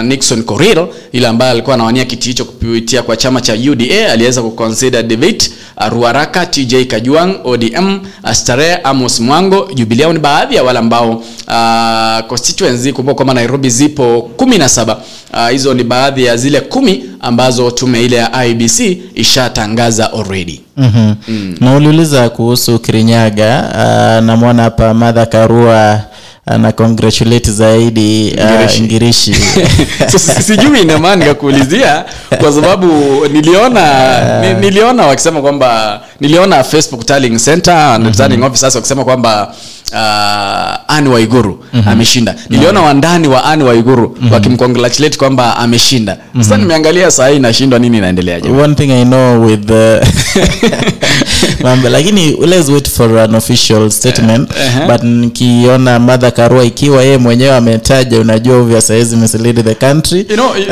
[0.00, 4.42] uh, Nixon coril ile ambaye alikuwa anawania kiti hicho kupitia kwa chama cha UDA aliweza
[4.42, 5.42] kuconsider David
[5.76, 11.10] uh, Ruaraka, TJ kajuang ODM, astare Amos Mwango, jubiliao ni baadhi ya wale ambao
[11.48, 12.92] uh, constituency.
[12.92, 14.96] Kumbuka kwamba Nairobi zipo 17
[15.34, 18.80] uh, hizo ni baadhi ya zile kumi ambazo tume ile ya IBC
[19.14, 20.60] ishatangaza already.
[20.80, 21.14] Mm-hmm.
[21.28, 21.56] mm.
[21.60, 26.00] na uliuliza kuhusu kirinyaga uh, namwona hapa madha karua
[26.46, 29.34] ana congratulate zaidi uh, Ngirishi.
[30.12, 32.04] so, sijui ina maana nikakuulizia
[32.40, 32.86] kwa sababu
[33.32, 39.54] niliona ni, niliona wakisema kwamba niliona Facebook Tallying Center and returning sasa wakisema kwamba
[39.92, 42.34] uh, ani Waiguru ameshinda.
[42.50, 46.16] Niliona wandani wa ani Waiguru wakimcongratulate kwamba ameshinda.
[46.38, 48.48] Sasa nimeangalia saa hii inashindwa nini inaendeleaje?
[48.50, 50.00] one thing i know with the
[51.62, 54.92] mambo lakini let's wait for an official statement Uh-huh.
[54.92, 60.36] but nikiona madha karua ikiwa yeye mwenyewe ametaja unajua uvya sahizi mislead the country You
[60.36, 60.66] know, you, you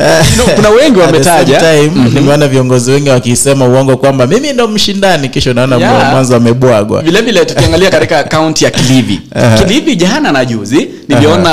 [0.45, 2.15] know, kuna wengi wametaja mm-hmm.
[2.15, 6.11] nimeona viongozi wengi wakisema uongo kwamba mimi ndo mshindani kisha unaona Yeah.
[6.11, 9.59] mwanzo amebwagwa vile vile tukiangalia katika kaunti ya Kilivi Aha.
[9.59, 11.51] Kilivi jana na juzi niliona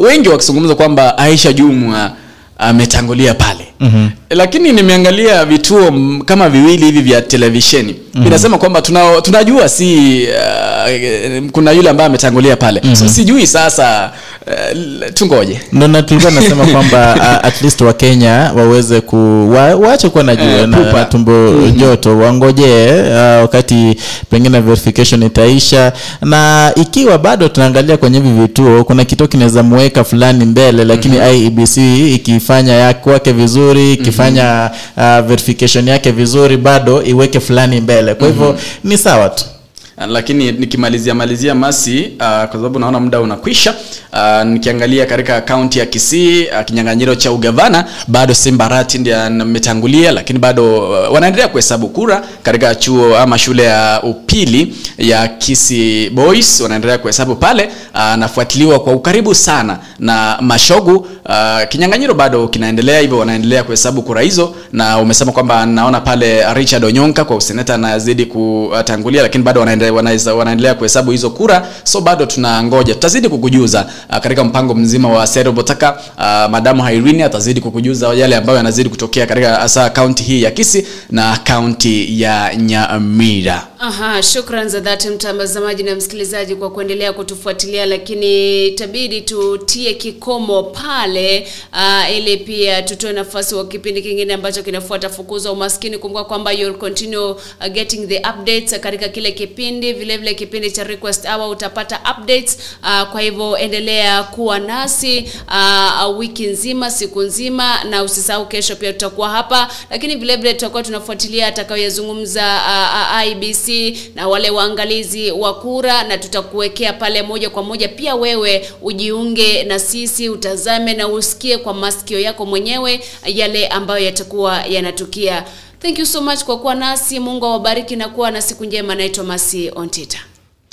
[0.00, 2.10] wengi wakizungumza kwamba Aisha Jumwa
[2.58, 3.64] ametangulia pale.
[3.80, 4.08] Mhm.
[4.30, 5.92] lakini nimeangalia vituo
[6.24, 7.96] kama viwili hivi vya televisheni.
[8.26, 12.82] Inasema kwamba tuna, tunajua si uh, kuna yule ambaye ametangulia pale.
[12.96, 14.10] So, sijui sasa
[14.48, 15.60] uh, tungoje.
[15.72, 19.16] Na tulikuwa nasema kwamba uh, at least wakenya waweze ku
[19.54, 21.04] wa, waache kuwa na jua Eh, na pupa.
[21.04, 23.96] tumbo joto wangojee uh, wakati
[24.30, 25.92] pengine verification itaisha.
[26.22, 31.76] Na ikiwa bado tunaangalia kwenye hivi vituo kuna kituo kinaweza muweka fulani mbele lakini IEBC
[32.14, 38.14] ikifanya ya kwake vizuri ikifanya uh, verification yake vizuri bado iweke fulani mbele.
[38.14, 39.44] Kwa hivyo ni sawa tu.
[39.44, 39.57] uh,
[40.06, 43.74] lakini nikimalizia malizia masi uh, kwa sababu naona muda unakwisha
[44.12, 50.38] uh, nikiangalia katika kaunti ya kisii uh, kinyang'anyiro cha ugavana bado simbarati ndiye ametangulia lakini
[50.38, 56.98] bado uh, wanaendelea kuhesabu kura katika chuo ama shule ya upili ya kisi boys wanaendelea
[56.98, 61.06] kuhesabu pale anafuatiliwa kwa ukaribu sana na mashogu.
[61.28, 66.84] Uh, kinyang'anyiro bado kinaendelea hivyo wanaendelea kuhesabu kura hizo na umesema kwamba naona pale richard
[66.84, 71.68] onyonka kwa useneta anazidi kutangulia lakini bado wanaendelea, wanaendelea, wanaendelea kuhesabu hizo kura.
[71.84, 72.94] So bado tunangoja.
[72.94, 78.36] Tutazidi kukujuza uh, katika mpango mzima wa sero botaka uh, madamu hairini atazidi kukujuza yale
[78.36, 83.66] ambayo yanazidi kutokea katika hasa kaunti hii ya kisi na kaunti ya nyamira.
[83.80, 91.46] Aha, shukran za dhati mtazamaji na msikilizaji kwa kuendelea kutufuatilia, lakini itabidi tutie kikomo pale
[91.72, 95.08] uh, ili pia tutoe nafasi wa kipindi kingine ambacho kinafuata.
[95.08, 95.98] Fukuza umaskini.
[95.98, 97.34] Kumbuka kwamba you'll continue
[97.72, 103.10] getting the updates katika kile kipindi, vile vile kipindi cha request hour utapata updates uh,
[103.12, 109.30] kwa hivyo endelea kuwa nasi uh, wiki nzima, siku nzima, na usisahau kesho pia tutakuwa
[109.30, 116.04] hapa, lakini vile vile tutakuwa tunafuatilia atakayoyazungumza uh, uh, IBC na wale waangalizi wa kura,
[116.04, 117.88] na tutakuwekea pale moja kwa moja.
[117.88, 124.64] Pia wewe ujiunge na sisi, utazame na usikie kwa masikio yako mwenyewe yale ambayo yatakuwa
[124.66, 125.44] yanatukia.
[125.80, 127.20] Thank you so much kwa kuwa nasi.
[127.20, 128.94] Mungu awabariki na kuwa na siku njema.
[128.94, 130.18] Naitwa Masi Ontita.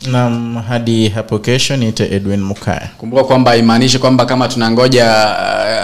[0.02, 5.06] Nam hadi hapo kesho niite edwin mukaya kumbuka kwamba imaanishe kwamba kama tunangoja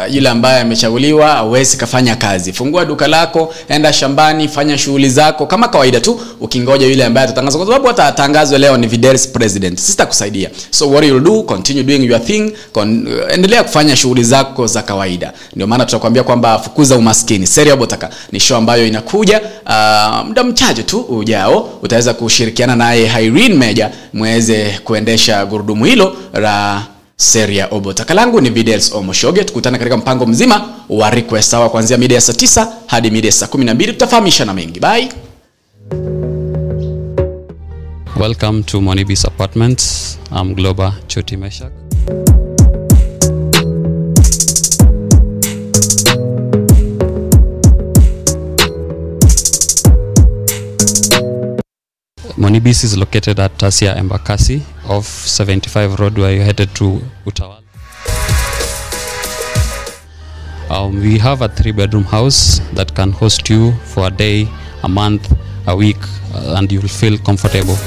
[0.08, 2.54] uh, yule ambaye amechaguliwa awezi kafanya kazi.
[2.54, 5.46] Fungua duka lako enda shambani fanya shughuli zako.
[5.46, 9.80] Kama kawaida tu ukingoja yule ambaye atatangaza kwa sababu hata leo ni Videres president.
[9.80, 10.50] Sitakusaidia.
[10.70, 14.82] So what you'll do continue doing your thing con, uh, endelea kufanya shughuli zako za
[14.82, 15.34] kawaida.
[15.56, 17.48] Ndio maana tutakwambia kwamba fukuza umaskini.
[17.48, 23.56] Seria botaka ni show ambayo inakuja uh, muda mchache tu ujao utaweza kushirikiana naye Irene
[23.56, 26.84] Meja mweze kuendesha gurudumu hilo la
[27.16, 32.16] seria obotaka langu ni Videls Omoshoge tukutane katika mpango mzima wa request hawa kuanzia mida
[32.16, 34.80] ya saa 9 hadi mida ya saa 12 tutafahamisha na mengi.
[34.80, 35.10] Bye.
[38.20, 40.18] Welcome to Monibis Apartments.
[40.32, 40.94] I'm Globa
[41.38, 41.72] Meshak.
[52.42, 57.62] Monibis is located at Tasia Embakasi off 75 Road where you're headed to Utawala.
[60.72, 64.48] Um, we have a three bedroom house that can host you for a day,
[64.82, 65.32] a month,
[65.68, 66.02] a week,
[66.34, 67.78] uh, and you'll feel comfortable.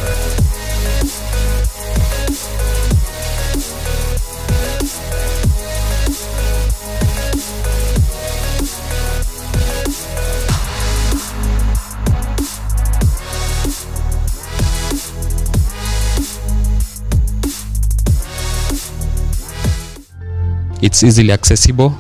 [20.85, 21.97] It's easily accessible,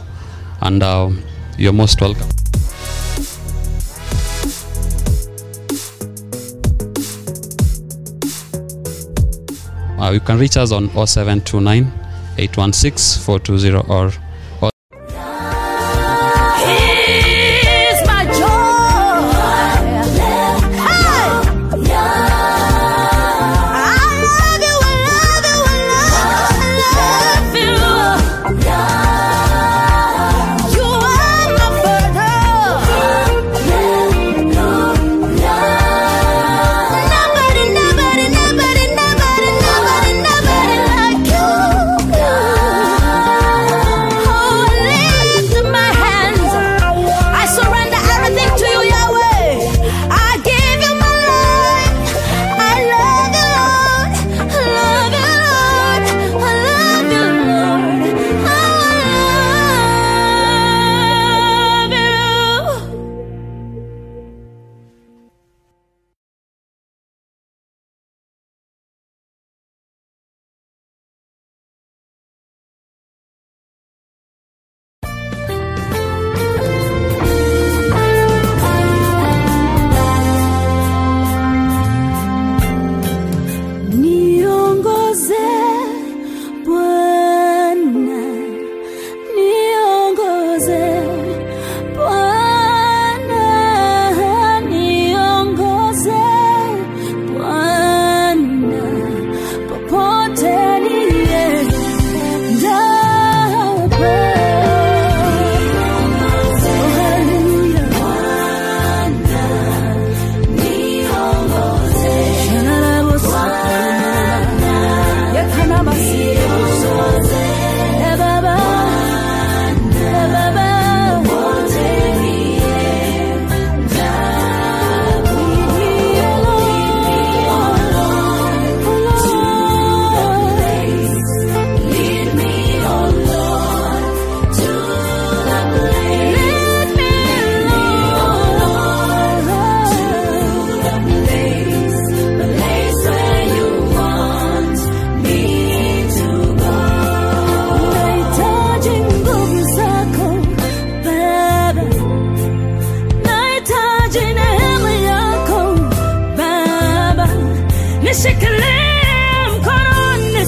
[0.61, 1.09] and uh,
[1.56, 2.28] you're most welcome.
[9.98, 11.90] Uh, you can reach us on 0729
[12.36, 14.12] 816 420 or